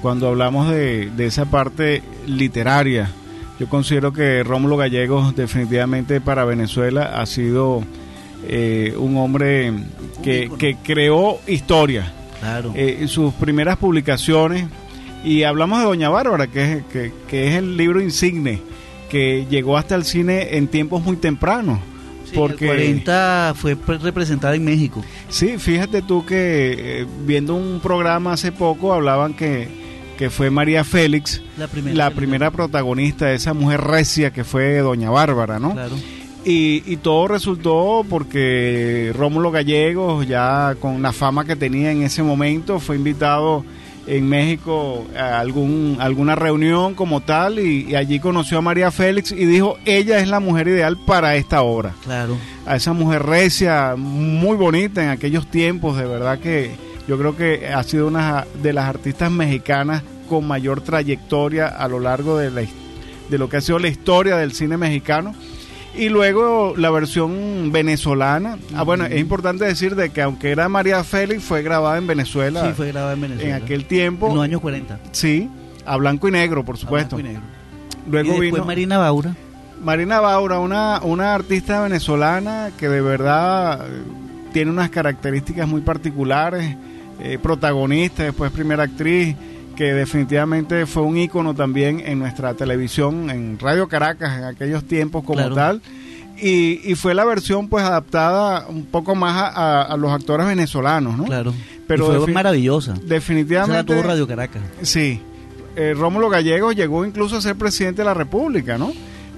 [0.02, 3.10] cuando hablamos de, de esa parte literaria,
[3.60, 7.84] yo considero que Rómulo Gallegos definitivamente para Venezuela ha sido
[8.48, 9.73] eh, un hombre
[10.23, 12.14] que, que creó historia.
[12.40, 12.72] Claro.
[12.76, 14.65] Eh, sus primeras publicaciones,
[15.26, 18.61] y hablamos de Doña Bárbara, que es, que, que es el libro insigne,
[19.10, 21.80] que llegó hasta el cine en tiempos muy tempranos.
[22.23, 25.03] Sí, porque el 40 fue pre- representada en México.
[25.30, 29.68] Sí, fíjate tú que eh, viendo un programa hace poco hablaban que,
[30.20, 31.96] que fue María Félix La primera.
[31.96, 35.72] la primera protagonista de esa mujer recia que fue Doña Bárbara, ¿no?
[35.72, 35.96] Claro.
[36.44, 42.22] Y, y todo resultó porque Rómulo Gallegos, ya con la fama que tenía en ese
[42.22, 43.64] momento, fue invitado
[44.08, 49.32] en México a algún, alguna reunión como tal y, y allí conoció a María Félix
[49.32, 51.94] y dijo, ella es la mujer ideal para esta obra.
[52.04, 52.36] Claro.
[52.66, 57.67] A esa mujer recia, muy bonita en aquellos tiempos, de verdad que yo creo que
[57.67, 62.61] ha sido una de las artistas mexicanas con mayor trayectoria a lo largo de, la,
[63.30, 65.34] de lo que ha sido la historia del cine mexicano.
[65.95, 68.57] Y luego la versión venezolana.
[68.76, 72.67] Ah, bueno, es importante decir de que aunque era María Félix, fue grabada en Venezuela.
[72.67, 73.57] Sí, fue grabada en Venezuela.
[73.57, 74.27] En aquel tiempo.
[74.30, 74.99] En los años 40.
[75.11, 75.49] Sí,
[75.85, 77.15] a blanco y negro, por supuesto.
[77.15, 77.49] blanco y negro.
[78.07, 79.35] Luego y después vino Marina Baura.
[79.84, 83.85] Marina Baura, una, una artista venezolana que de verdad
[84.53, 86.76] tiene unas características muy particulares,
[87.21, 89.35] eh, protagonista, después primera actriz,
[89.76, 95.23] que definitivamente fue un ícono también en nuestra televisión, en Radio Caracas en aquellos tiempos
[95.23, 95.55] como Claro.
[95.55, 95.81] tal.
[96.41, 100.47] Y, y fue la versión pues adaptada un poco más a, a- a los actores
[100.47, 101.26] venezolanos, ¿no?
[101.26, 101.53] Claro.
[101.88, 102.93] Pero y fue maravillosa.
[102.93, 103.93] Esa la Definitivamente.
[103.93, 104.61] tuvo Radio Caracas.
[104.81, 105.21] Sí.
[105.76, 108.91] Eh, Rómulo Gallegos llegó incluso a ser presidente de la República, ¿no?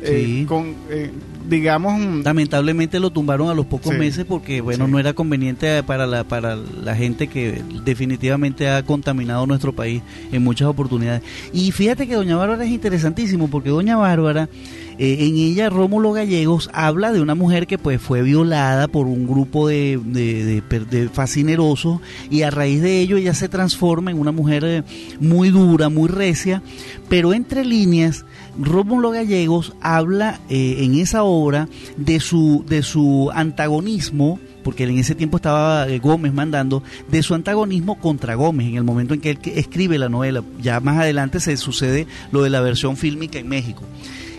[0.04, 0.46] Eh, Sí.
[0.48, 1.12] con, eh,
[1.48, 4.00] digamos, mm, Lamentablemente lo tumbaron a los pocos Sí.
[4.00, 4.92] meses porque bueno Sí.
[4.92, 10.02] no era conveniente para la para la gente que definitivamente ha contaminado nuestro país
[10.32, 11.22] en muchas oportunidades.
[11.54, 14.50] Y fíjate que Doña Bárbara es interesantísimo porque Doña Bárbara
[14.98, 19.28] eh, en ella Rómulo Gallegos habla de una mujer que pues fue violada por un
[19.28, 22.00] grupo de, de, fascinerosos
[22.30, 24.84] y a raíz de ello ella se transforma en una mujer eh,
[25.20, 26.62] muy dura, muy recia,
[27.10, 28.26] pero entre líneas
[28.60, 35.16] Rómulo Gallegos habla eh, en esa obra de su, de su antagonismo, porque en ese
[35.16, 39.32] tiempo estaba eh, Gómez mandando, de su antagonismo contra Gómez en el momento en que
[39.32, 40.44] él escribe la novela.
[40.62, 43.84] Ya más adelante se sucede lo de la versión fílmica en México.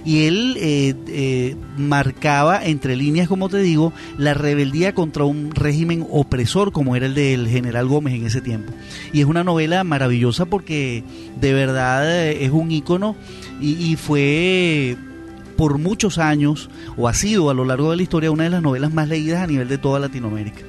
[0.04, 6.06] Y él eh, eh, marcaba entre líneas, como te digo, la rebeldía contra un régimen
[6.10, 8.72] opresor como era el del general Gómez en ese tiempo.
[9.12, 11.04] Y es una novela maravillosa porque
[11.40, 13.16] de verdad eh, es un ícono
[13.60, 14.96] y, fue
[15.56, 18.62] por muchos años, o ha sido a lo largo de la historia, una de las
[18.62, 20.62] novelas más leídas a nivel de toda Latinoamérica.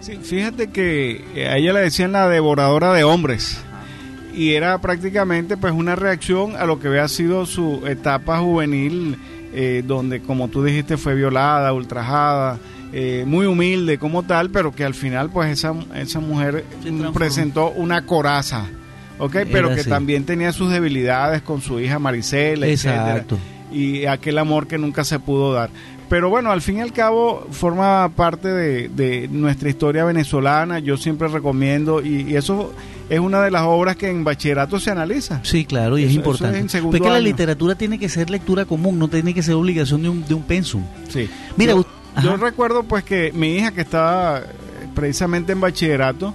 [0.00, 3.62] sí, fíjate que a ella le decían la devoradora de hombres.
[4.34, 9.16] Y era prácticamente pues una reacción a lo que había sido su etapa juvenil,
[9.52, 12.58] eh, donde como tú dijiste fue violada, ultrajada,
[12.92, 17.12] eh, muy humilde como tal, pero que al final pues esa, esa mujer transformó.
[17.12, 18.66] presentó una coraza,
[19.18, 19.32] ¿ok?
[19.50, 19.90] Pero Era que así.
[19.90, 23.10] también tenía sus debilidades con su hija Maricela, etcétera.
[23.12, 23.38] Exacto.
[23.72, 25.70] y aquel amor que nunca se pudo dar.
[26.10, 30.96] Pero bueno, al fin y al cabo forma parte de, de nuestra historia venezolana, yo
[30.98, 32.74] siempre recomiendo y, y eso
[33.08, 35.40] es una de las obras que en bachillerato se analiza.
[35.44, 36.58] Sí, claro, y es Eso- importante.
[36.58, 37.24] es Porque la año.
[37.24, 40.42] literatura tiene que ser lectura común, no tiene que ser obligación de un, de un
[40.42, 40.82] pensum.
[41.08, 41.30] Sí.
[41.56, 41.86] Mira, yo,
[42.22, 44.42] yo recuerdo pues que mi hija que estaba eh,
[44.94, 46.34] precisamente en bachillerato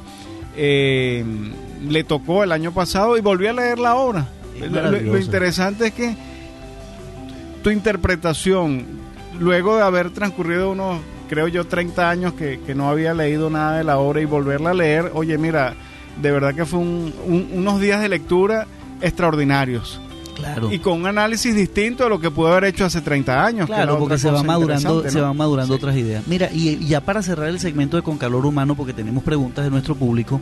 [0.56, 1.24] eh,
[1.86, 4.26] le tocó el año pasado y volví a leer la obra.
[4.72, 6.16] Lo- interesante es que
[7.62, 8.86] tu interpretación,
[9.40, 11.00] luego de haber transcurrido unos,
[11.30, 14.72] creo yo, 30 años que, que no había leído nada de la obra y volverla
[14.72, 15.74] a leer, oye, mira,
[16.22, 18.68] de verdad que fue un- un- unos días de lectura
[19.02, 20.00] extraordinarios
[20.36, 20.70] Claro.
[20.72, 23.68] y con un análisis distinto a lo que pudo haber hecho hace 30 años.
[23.68, 25.78] Claro, porque se va madurando, se van madurando Sí.
[25.78, 26.28] otras ideas.
[26.28, 29.64] Mira, y y ya para cerrar el segmento de Con Calor Humano, porque tenemos preguntas
[29.64, 30.42] de nuestro público,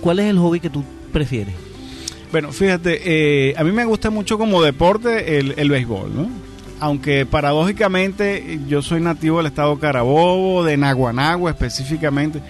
[0.00, 1.54] ¿cuál es el hobby que tú prefieres?
[2.32, 3.00] Bueno, fíjate,
[3.50, 6.28] eh, a mí me gusta mucho como deporte el, el béisbol, ¿no?
[6.80, 12.40] Aunque paradójicamente yo soy nativo del estado Carabobo, de Naguanagua específicamente.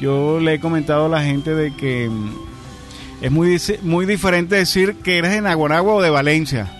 [0.00, 2.30] Yo le he comentado a la gente de que mm,
[3.22, 6.70] es muy, muy diferente decir que eres de Naguanagua o de Valencia.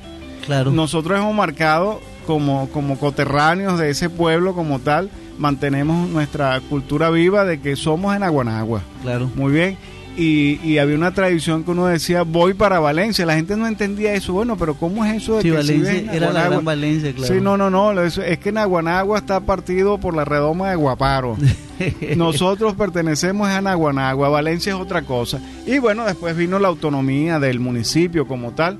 [0.47, 0.71] Claro.
[0.71, 7.45] Nosotros hemos marcado como, como coterráneos de ese pueblo como tal, mantenemos nuestra cultura viva
[7.45, 8.83] de que somos en Naguanagua.
[9.03, 9.31] Claro.
[9.35, 9.77] Muy bien.
[10.17, 13.25] Y, y había una tradición que uno decía, voy para Valencia.
[13.25, 14.33] La gente no entendía eso.
[14.33, 17.33] Bueno, pero ¿cómo es eso de Sí, que Valencia en era la gran Valencia, claro.
[17.35, 17.99] Sí, no, no, no.
[18.03, 21.37] eso- Es que Naguanagua está partido por la redoma de Guaparo.
[22.17, 25.41] Nosotros pertenecemos a Naguanagua, Valencia es otra cosa.
[25.67, 28.79] Y bueno, después vino la autonomía del municipio como tal.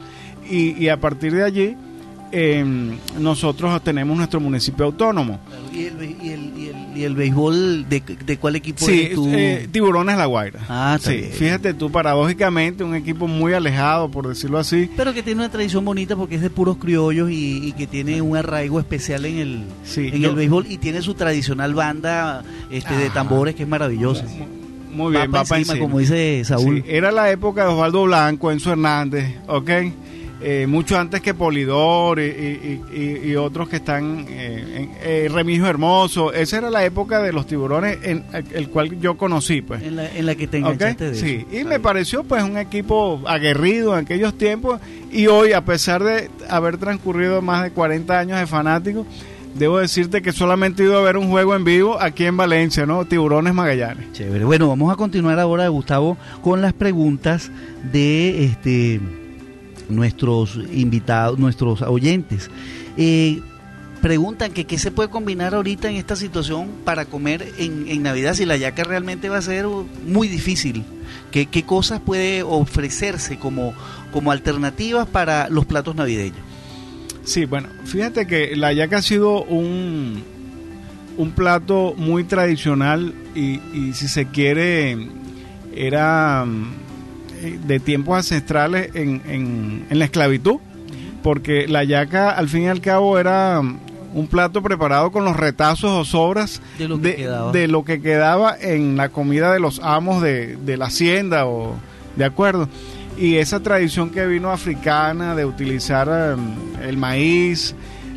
[0.51, 1.77] Y, y a partir de allí,
[2.33, 5.41] em, nosotros tenemos nuestro municipio autónomo.
[5.73, 9.15] ¿Y el, y el- y el- y el béisbol de, de cuál equipo Sí, eres
[9.15, 9.29] tú?
[9.31, 10.61] eh, Tiburones La Guaira.
[10.69, 11.31] Ah, sí, bien.
[11.33, 14.91] fíjate tú, paradójicamente, un equipo muy alejado, por decirlo así.
[14.97, 18.37] Pero que tiene una tradición bonita porque es de puros criollos y, que tiene un
[18.37, 22.95] arraigo especial en el, Sí, en yo- el béisbol y tiene su tradicional banda este,
[22.97, 23.15] de Ajá.
[23.15, 24.25] tambores que es maravillosa.
[24.93, 25.79] Muy bien, va para para encima, encima.
[25.79, 26.83] como dice Saúl.
[26.83, 29.71] Sí, era la época de Osvaldo Blanco, Enzo Hernández, ¿ok?
[30.43, 35.29] Eh, mucho antes que Polidor y, y- y- y otros que están, eh, en- eh,
[35.31, 36.33] Remigio Hermoso.
[36.33, 39.83] Esa era la época de los tiburones en el cual yo conocí, pues.
[39.83, 43.21] En la, en la que te enganchaste de Sí, y me pareció pues un equipo
[43.27, 44.81] aguerrido en aquellos tiempos
[45.13, 49.07] y hoy a pesar de haber transcurrido más de 40 años de fanático,
[49.55, 52.87] debo decirte que solamente he ido a ver un juego en vivo aquí en Valencia,
[52.87, 53.05] ¿no?
[53.05, 54.13] Tiburones Magallanes.
[54.13, 54.45] Chévere.
[54.45, 57.51] Bueno, vamos a continuar ahora, Gustavo, con las preguntas
[57.93, 59.01] de este
[59.91, 62.51] nuestros invitados, nuestros oyentes.
[62.97, 63.41] Eh,
[64.01, 68.35] preguntan que qué se puede combinar ahorita en esta situación para comer en, en Navidad
[68.35, 69.67] si la yaca realmente va a ser
[70.07, 70.85] muy difícil.
[71.31, 73.75] ¿Qué, qué cosas puede ofrecerse como,
[74.13, 76.41] como alternativas para los platos navideños?
[77.25, 80.23] Sí, bueno, fíjate que la yaca ha sido un,
[81.17, 85.09] un plato muy tradicional y, y si se quiere
[85.75, 86.47] era
[87.67, 90.57] de tiempos ancestrales en, en- en la esclavitud,
[91.23, 93.79] porque la yaca al fin y al cabo era mm,
[94.15, 97.53] un plato preparado con los retazos o sobras De lo que quedaba.
[97.53, 101.75] de lo que quedaba en la comida de los amos de, de la hacienda o
[102.17, 102.69] de acuerdo
[103.19, 107.75] y esa tradición que vino africana de utilizar em, el maíz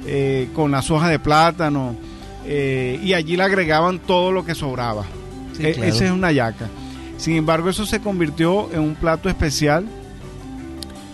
[0.08, 1.95] eh, con las hojas de plátano
[2.45, 5.04] eh, y allí le agregaban todo lo que sobraba
[5.56, 5.90] Sí, E- claro.
[5.90, 6.68] esa es una yaca
[7.24, 9.86] sin embargo eso se convirtió en un plato especial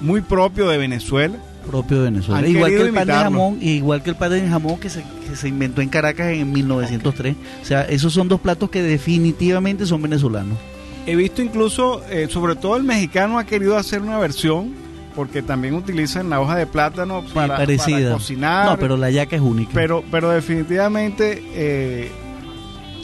[0.01, 1.37] muy propio de Venezuela
[1.69, 2.39] propio de Venezuela.
[2.39, 5.03] Han Igual que el pan de jamón, igual que el pan de jamón que se,
[5.27, 7.35] que se inventó en Caracas en 1903.
[7.61, 10.57] O sea, esos son dos platos que definitivamente son venezolanos.
[11.05, 14.73] He visto incluso, eh, sobre todo el mexicano ha querido hacer una versión,
[15.15, 18.65] porque también utilizan la hoja de plátano para, para cocinar.
[18.65, 19.71] No, pero la yaca es única.
[19.73, 22.11] pero, pero definitivamente eh,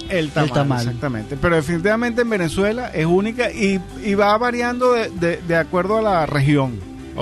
[0.09, 0.79] el, tamal, tamal.
[0.85, 1.37] Exactamente.
[1.41, 6.01] Pero definitivamente en Venezuela es única y, y va variando de, de- de acuerdo a
[6.01, 6.79] la región.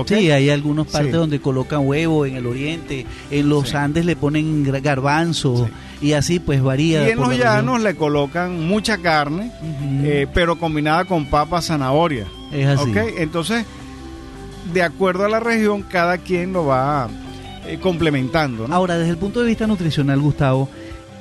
[0.08, 1.18] Sí, hay algunas partes Sí.
[1.18, 3.76] donde colocan huevo en el oriente, en los Sí.
[3.78, 5.70] Andes le ponen garbanzo
[6.02, 7.08] y así pues varía.
[7.08, 7.48] Y en los región.
[7.48, 9.52] llanos le colocan mucha carne,
[10.04, 12.26] eh, pero combinada con papa, zanahoria.
[12.52, 12.92] es así.
[13.18, 13.66] Entonces,
[14.74, 17.08] de acuerdo a la región, cada quien lo va
[17.68, 18.68] eh, complementando.
[18.68, 18.74] ¿no?
[18.76, 20.70] Ahora, desde el punto de vista nutricional, Gustavo,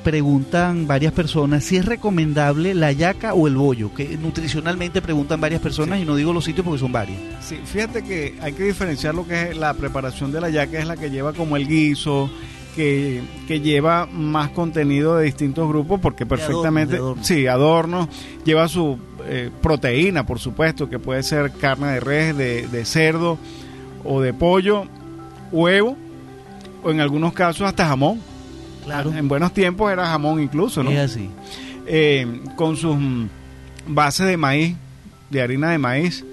[0.02, 5.60] preguntan varias personas si es recomendable la yaca o el bollo, que nutricionalmente preguntan varias
[5.60, 7.18] personas y no digo los sitios porque son varios.
[7.40, 10.86] Sí, fíjate que hay que diferenciar lo que es la preparación de la yaca, es
[10.86, 12.30] la que lleva como el guiso,
[12.74, 17.26] que, que lleva más contenido de distintos grupos, porque perfectamente, de adornos.
[17.26, 18.08] sí, adornos,
[18.44, 23.38] lleva su eh, proteína, por supuesto, que puede ser carne de res, de, de cerdo
[24.04, 24.84] o de pollo,
[25.50, 25.96] huevo,
[26.82, 28.31] o en algunos casos hasta jamón.
[28.84, 30.90] Claro, En buenos tiempos era jamón incluso, ¿no?
[30.90, 31.28] es así.
[31.86, 32.26] eh,
[32.56, 32.96] con sus
[33.86, 34.76] bases de maíz,
[35.30, 36.24] de harina de maíz.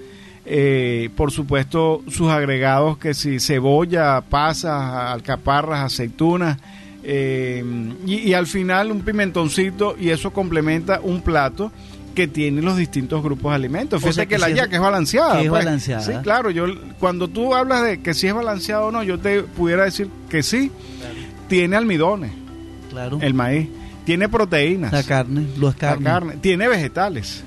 [0.46, 4.72] eh, por supuesto, sus agregados que si cebolla, pasas,
[5.12, 6.58] alcaparras, aceitunas.
[7.04, 7.64] eh,
[8.06, 11.70] y, y al final un pimentoncito y eso complementa un plato
[12.14, 13.98] que tiene los distintos grupos de alimentos.
[13.98, 15.34] O Fíjate sea que, que la yaca es balanceada.
[15.38, 15.64] que es pues.
[15.64, 16.02] balanceada.
[16.02, 16.50] Sí, claro.
[16.50, 16.66] Yo,
[16.98, 20.42] cuando tú hablas de que si es balanceado o no, yo te pudiera decir que
[20.42, 20.72] sí.
[21.48, 22.30] Tiene almidones,
[22.90, 23.18] Claro.
[23.22, 23.68] el maíz.
[24.04, 24.92] Tiene proteínas.
[24.92, 25.46] la carne,
[25.80, 26.34] La carne.
[26.40, 27.44] Tiene vegetales.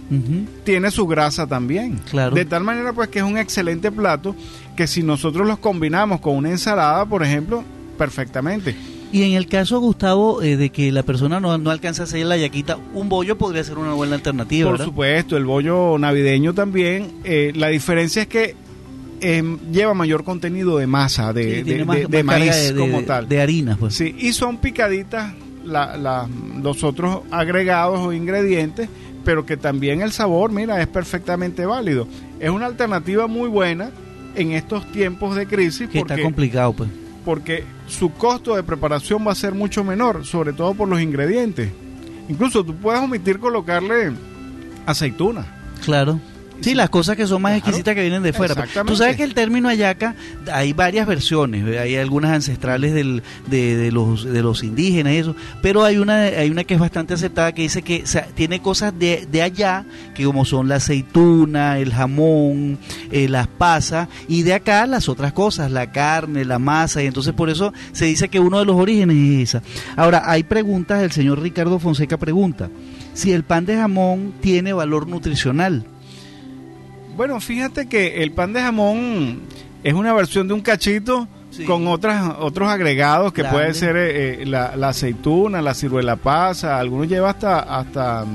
[0.63, 1.99] Tiene su grasa también.
[2.09, 2.35] Claro.
[2.35, 4.35] De tal manera pues que es un excelente plato
[4.75, 7.63] que si nosotros los combinamos con una ensalada, por ejemplo,
[7.97, 8.75] perfectamente.
[9.11, 12.25] Y en el caso, Gustavo, eh, de que la persona no, no alcanza a hacer
[12.25, 14.85] la yaquita, un bollo podría ser una buena alternativa, Por ¿verdad?
[14.85, 17.11] supuesto, el bollo navideño también.
[17.23, 18.55] eh, la diferencia es que
[19.23, 23.27] eh, lleva mayor contenido de masa, de, Sí, de- más maíz como tal.
[23.29, 23.95] De harinas, pues.
[23.95, 25.33] Sí, y son picaditas
[25.65, 26.27] la- la-
[26.61, 28.89] los otros agregados o ingredientes,
[29.23, 32.07] pero que también el sabor, mira, es perfectamente válido.
[32.39, 33.91] Es una alternativa muy buena
[34.35, 36.89] en estos tiempos de crisis que está complicado, pues.
[37.23, 41.69] porque su costo de preparación va a ser mucho menor, sobre todo por los ingredientes.
[42.27, 44.11] Incluso tú puedes omitir colocarle
[44.85, 45.45] aceituna.
[45.85, 46.19] Claro.
[46.61, 47.59] Sí, las cosas que son más Claro.
[47.65, 48.55] exquisitas que vienen de fuera.
[48.85, 50.15] Tú sabes que el término ayaca,
[50.51, 51.77] hay varias versiones, ¿ve?
[51.79, 56.21] hay algunas ancestrales del, de, de los, de los indígenas y eso, pero hay una,
[56.21, 59.41] hay una que es bastante aceptada que dice que o sea, tiene cosas de, de
[59.41, 59.85] allá,
[60.15, 62.77] que como son la aceituna, el jamón,
[63.11, 67.33] eh, las pasas, y de acá las otras cosas, la carne, la masa, y entonces
[67.33, 69.63] por eso se dice que uno de los orígenes es esa.
[69.97, 72.69] Ahora, hay preguntas, el señor Ricardo Fonseca pregunta,
[73.13, 75.85] si el pan de jamón tiene valor nutricional.
[77.15, 79.41] Bueno, fíjate que el pan de jamón
[79.83, 81.65] es una versión de un cachito Sí.
[81.65, 83.59] con otras otros agregados que Grande.
[83.59, 88.25] puede ser eh, eh, la, la aceituna, la ciruela pasa, algunos lleva hasta hasta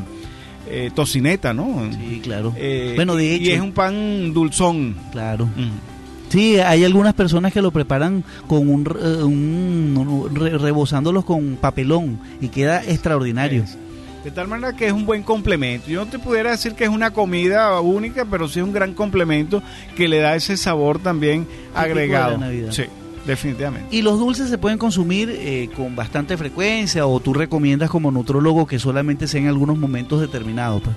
[0.71, 1.83] eh, tocineta, ¿no?
[1.99, 2.55] Sí, claro.
[2.57, 4.95] Eh, bueno, de y es un pan dulzón.
[5.11, 5.47] claro.
[5.47, 6.31] Mm.
[6.31, 12.49] Sí, hay algunas personas que lo preparan con un, un- re- rebozándolos con papelón y
[12.49, 13.65] queda extraordinario.
[13.65, 13.77] Es.
[14.25, 15.89] De tal manera que es un buen complemento.
[15.89, 18.93] Yo no te pudiera decir que es una comida única, pero sí es un gran
[18.93, 19.63] complemento
[19.97, 22.33] que le da ese sabor también agregado.
[22.33, 22.73] de la Navidad.
[22.73, 22.83] Sí,
[23.25, 23.89] definitivamente.
[23.97, 28.67] Y los dulces se pueden consumir eh, con bastante frecuencia o tú recomiendas como nutrólogo
[28.67, 30.83] que solamente sea en algunos momentos determinados.
[30.83, 30.97] Pues.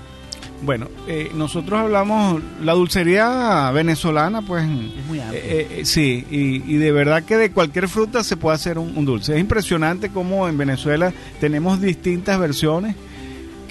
[0.64, 4.62] Bueno, eh, nosotros hablamos, la dulcería venezolana, pues...
[4.64, 5.40] Es muy amplio.
[5.42, 8.96] eh, eh, sí, y, y de verdad que de cualquier fruta se puede hacer un,
[8.96, 9.34] un dulce.
[9.34, 12.94] Es impresionante cómo en Venezuela tenemos distintas versiones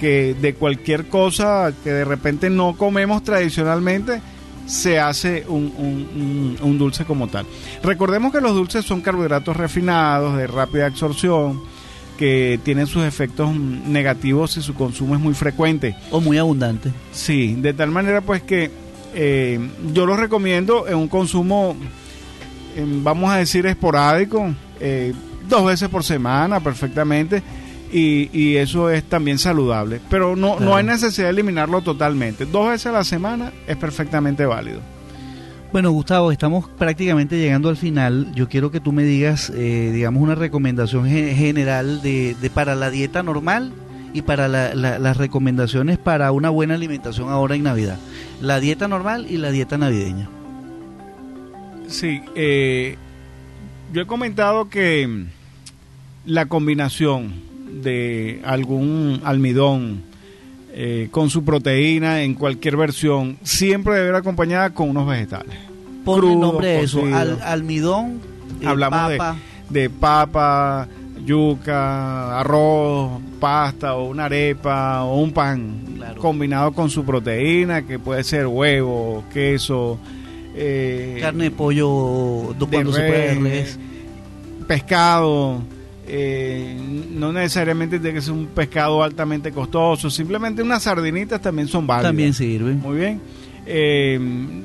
[0.02, 4.20] que de cualquier cosa que de repente no comemos tradicionalmente
[4.66, 7.46] se hace un, un- un- un dulce como tal.
[7.84, 11.60] Recordemos que los dulces son carbohidratos refinados, de rápida absorción,
[12.18, 15.94] que tienen sus efectos negativos si su consumo es muy frecuente.
[16.10, 16.90] O muy abundante.
[17.12, 18.70] Sí, de tal manera pues que
[19.14, 19.60] eh,
[19.94, 21.76] yo los recomiendo en un consumo,
[22.76, 25.12] eh, vamos a decir, esporádico, eh,
[25.48, 27.42] dos veces por semana perfectamente,
[27.92, 30.00] y, y eso es también saludable.
[30.10, 32.46] Pero no, no hay necesidad de eliminarlo totalmente.
[32.46, 34.80] Dos veces a la semana es perfectamente válido.
[35.72, 38.30] Bueno, Gustavo, estamos prácticamente llegando al final.
[38.34, 42.74] Yo quiero que tú me digas, eh, digamos, una recomendación ge- general de, de para
[42.74, 43.72] la dieta normal
[44.12, 47.98] y para la- la- las recomendaciones para una buena alimentación ahora en Navidad.
[48.42, 50.28] La dieta normal y la dieta navideña.
[51.88, 52.96] Sí, eh,
[53.94, 55.24] yo he comentado que
[56.26, 57.32] la combinación
[57.82, 60.02] de algún almidón
[60.74, 65.54] eh, con su proteína en cualquier versión siempre debe ir acompañada con unos vegetales.
[66.04, 68.20] Ponle Crudo, nombre a eso, al- almidón,
[68.64, 69.36] Hablamos de- papa.
[69.70, 70.88] De papa,
[71.24, 76.20] yuca, arroz, pasta o una arepa o un pan Claro.
[76.20, 79.98] combinado con su proteína que puede ser huevo, queso,
[80.56, 83.78] eh, carne de pollo, de cuando se puede de res, res.
[84.66, 85.62] pescado,
[86.14, 86.76] eh,
[87.10, 92.10] no necesariamente tiene que ser un pescado altamente costoso, simplemente unas sardinitas también son válidas.
[92.10, 92.74] También sirve.
[92.74, 93.20] Muy bien.
[93.64, 94.18] Eh,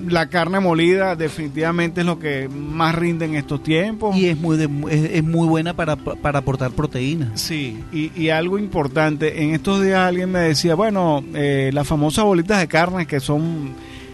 [0.10, 4.15] la carne molida definitivamente es lo que más rinde en estos tiempos.
[4.18, 7.40] Y es muy, de- es, es muy buena para, para aportar proteínas.
[7.40, 12.26] Sí, y, y algo importante, en estos días alguien me decía, bueno, eh, las famosas
[12.26, 13.69] bolitas de carne que son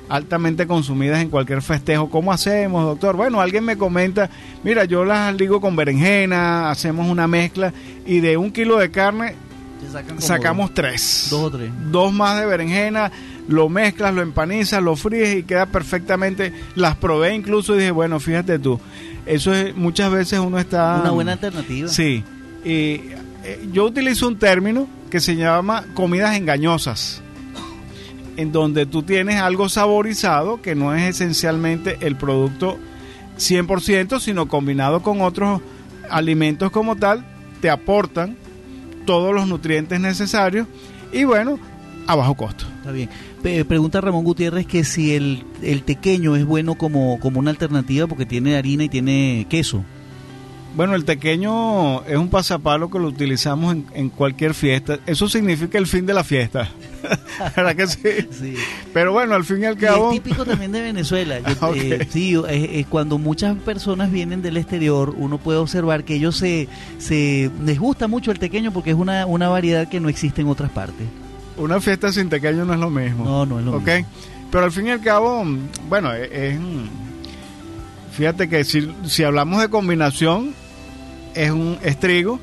[0.10, 3.16] altamente consumidas en cualquier festejo, ¿cómo hacemos, doctor?
[3.16, 4.30] Bueno, alguien me comenta,
[4.64, 7.74] mira, yo las ligo con berenjena, hacemos una mezcla
[8.06, 9.36] y de un kilo de carne
[10.20, 11.28] sacamos tres.
[11.30, 11.72] dos o tres.
[11.92, 13.12] Dos más de berenjena,
[13.48, 16.54] lo mezclas, lo empanizas, lo fríes y queda perfectamente.
[16.76, 18.80] Las probé incluso y dije, bueno, fíjate tú,
[19.26, 21.00] eso es, muchas veces uno está...
[21.02, 21.90] Una buena alternativa.
[21.90, 22.24] Sí.
[22.64, 23.02] Y
[23.44, 27.23] eh, yo utilizo un término que se llama comidas engañosas,
[28.38, 32.78] en donde tú tienes algo saborizado que no es esencialmente el producto
[33.38, 35.62] 100%, sino combinado con otros
[36.10, 37.26] alimentos como tal,
[37.62, 38.38] te aportan
[39.06, 40.68] todos los nutrientes necesarios
[41.12, 41.60] y bueno,
[42.08, 42.66] a bajo costo.
[42.78, 43.10] Está bien.
[43.68, 48.26] Pregunta Ramón Gutiérrez que si el, el tequeño es bueno como, como una alternativa porque
[48.26, 49.84] tiene harina y tiene queso.
[50.76, 54.98] Bueno, el tequeño es un pasapalo que lo utilizamos en, en cualquier fiesta.
[55.06, 56.68] Eso significa el fin de la fiesta.
[57.56, 58.00] ¿Verdad que sí?
[58.32, 58.56] Sí.
[58.92, 60.12] Pero bueno, al fin y al Y cabo...
[60.12, 61.40] es típico también de Venezuela.
[61.62, 61.76] Yo, Ok.
[61.76, 66.38] eh, sí, eh, eh, cuando muchas personas vienen del exterior, uno puede observar que ellos
[66.38, 66.68] se,
[66.98, 70.48] se les gusta mucho el tequeño porque es una, una variedad que no existe en
[70.48, 71.06] otras partes.
[71.56, 73.26] Una fiesta sin tequeño no es lo mismo.
[73.26, 73.86] No, no es lo ¿Ok?
[73.86, 74.08] mismo.
[74.50, 75.46] Pero al fin y al cabo,
[75.88, 76.32] bueno, es...
[76.32, 76.58] es,
[78.14, 80.54] fíjate que si, si hablamos de combinación,
[81.36, 82.40] es un es trigo,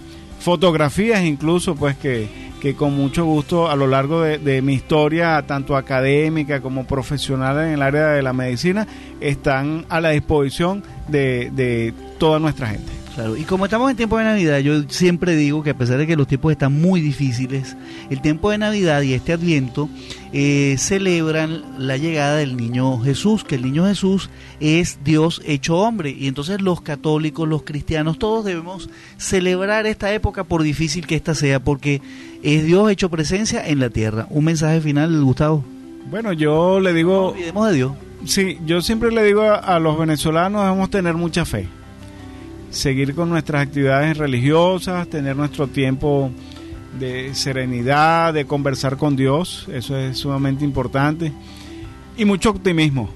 [0.45, 2.30] fotografías incluso, pues que,
[2.61, 7.73] que con mucho gusto a lo largo de, mi historia, tanto académica como profesional en
[7.73, 8.85] el área de la medicina,
[9.22, 13.05] están a la disposición de, de toda nuestra gente.
[13.15, 16.05] Claro, y como estamos en tiempo de Navidad, yo siempre digo que a pesar de
[16.05, 17.77] que los tiempos están muy difíciles,
[18.09, 19.87] el tiempo de Navidad y este Adviento
[20.33, 24.29] eh, celebran la llegada del niño Jesús, que el niño Jesús
[24.59, 26.09] es Dios hecho hombre.
[26.09, 31.35] Y entonces los católicos, los cristianos, todos debemos celebrar esta época por difícil que ésta
[31.35, 32.01] sea, porque
[32.43, 34.27] es Dios hecho presencia en la tierra.
[34.29, 35.63] Un mensaje final, Gustavo.
[36.11, 37.13] Bueno, yo le digo...
[37.13, 37.91] No olvidemos de Dios.
[38.25, 41.69] Sí, yo siempre le digo a, a los venezolanos debemos tener mucha fe
[42.76, 46.30] seguir con nuestras actividades religiosas, tener nuestro tiempo
[46.99, 51.31] de serenidad, de conversar con Dios, eso es sumamente importante,
[52.18, 53.10] y mucho optimismo.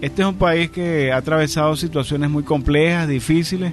[0.00, 3.72] Este es un país que ha atravesado situaciones muy complejas, difíciles,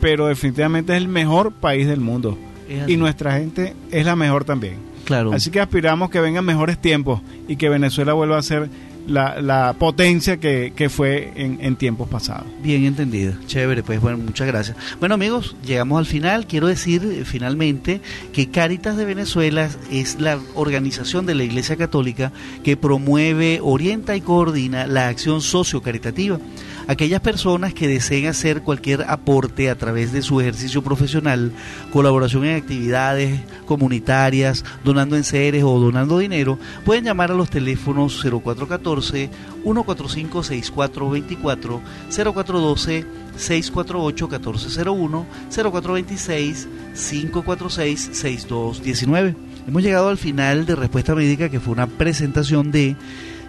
[0.00, 2.38] pero definitivamente es el mejor país del mundo.
[2.86, 4.76] Y nuestra gente es la mejor también.
[5.04, 5.32] Claro.
[5.32, 8.70] Así que aspiramos que vengan mejores tiempos y que Venezuela vuelva a ser
[9.06, 12.46] la, la potencia que, que fue en, en, tiempos pasados.
[12.62, 14.76] Bien entendido, chévere, pues bueno, muchas gracias.
[15.00, 16.46] Bueno amigos, llegamos al final.
[16.46, 18.00] Quiero decir eh, finalmente
[18.32, 24.20] que Cáritas de Venezuela es la organización de la Iglesia Católica que promueve, orienta y
[24.20, 26.38] coordina la acción socio-caritativa
[26.86, 31.52] aquellas personas que deseen hacer cualquier aporte a través de su ejercicio profesional,
[31.92, 38.22] colaboración en actividades comunitarias, donando en seres o donando dinero, pueden llamar a los teléfonos
[38.22, 39.30] 0414
[39.62, 41.80] 145 6424,
[42.10, 43.06] 0412
[43.36, 49.36] 648 1401, 0426 546 6219.
[49.66, 52.96] Hemos llegado al final de Respuesta Médica que fue una presentación de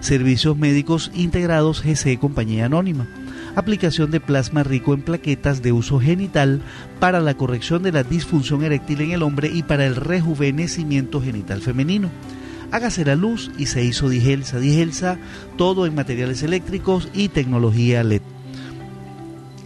[0.03, 3.07] Servicios Médicos Integrados GC Compañía Anónima.
[3.55, 6.59] Aplicación de plasma rico en plaquetas de uso genital
[6.99, 11.61] para la corrección de la disfunción eréctil en el hombre y para el rejuvenecimiento genital
[11.61, 12.09] femenino.
[12.71, 14.59] Hágase la luz y se hizo Digelsa.
[14.59, 15.19] Digelsa,
[15.57, 18.32] todo en materiales eléctricos y tecnología LED.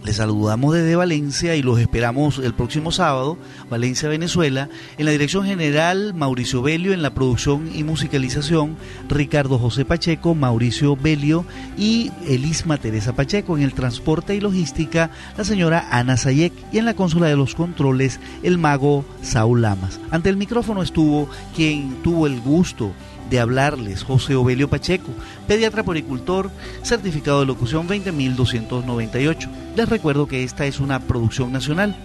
[0.08, 3.36] Les saludamos desde Valencia y los esperamos el próximo sábado,
[3.68, 8.78] Valencia, Venezuela, en la dirección general Mauricio Belio, en la producción y musicalización
[9.10, 11.44] Ricardo José Pacheco, Mauricio Belio
[11.76, 16.86] y Elisma Teresa Pacheco, en el transporte y logística la señora Ana Sayek y en
[16.86, 20.00] la consola de los controles el mago Saúl Lamas.
[20.10, 22.94] Ante el micrófono estuvo quien tuvo el gusto
[23.30, 25.10] de hablarles, José Ovelio Pacheco,
[25.46, 26.50] pediatra poricultor,
[26.82, 29.48] certificado de locución 20298.
[29.76, 31.96] Les recuerdo que esta es una producción nacional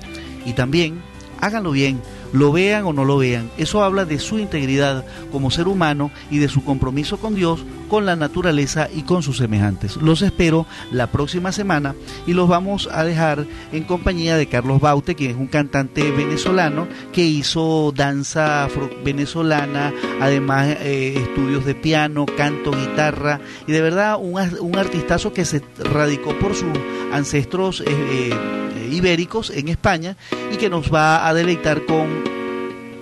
[0.45, 1.01] y también
[1.39, 2.01] háganlo bien,
[2.31, 3.49] lo vean o no lo vean.
[3.57, 8.07] Eso habla de su integridad como ser humano y de su compromiso con Dios, con
[8.07, 9.97] la naturaleza y con sus semejantes.
[9.97, 11.93] Los espero la próxima semana
[12.25, 16.87] y los vamos a dejar en compañía de Carlos Baute, quien es un cantante venezolano
[17.11, 18.67] que hizo danza
[19.05, 25.45] venezolana, además eh, estudios de piano, canto, guitarra y de verdad un, un artistazo que
[25.45, 26.73] se radicó por sus
[27.11, 27.81] ancestros.
[27.81, 30.17] Eh, eh, ibéricos en España
[30.51, 32.23] y que nos va a deleitar con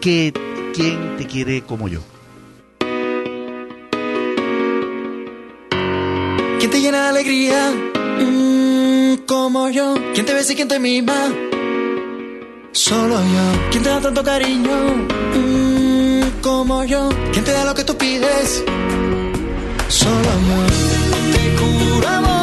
[0.01, 0.33] que
[0.73, 2.10] quién te quiere como yo.
[6.61, 7.73] ¿Quién te llena de alegría?
[8.19, 9.95] Mm, como yo.
[10.13, 11.33] ¿Quién te besa y quién te mima?
[12.71, 13.69] Solo yo.
[13.71, 14.69] ¿Quién te da tanto cariño?
[15.33, 17.09] Mm, como yo.
[17.31, 18.63] ¿Quién te da lo que tú pides?
[19.87, 20.59] Solo yo.
[21.33, 22.40] Te juro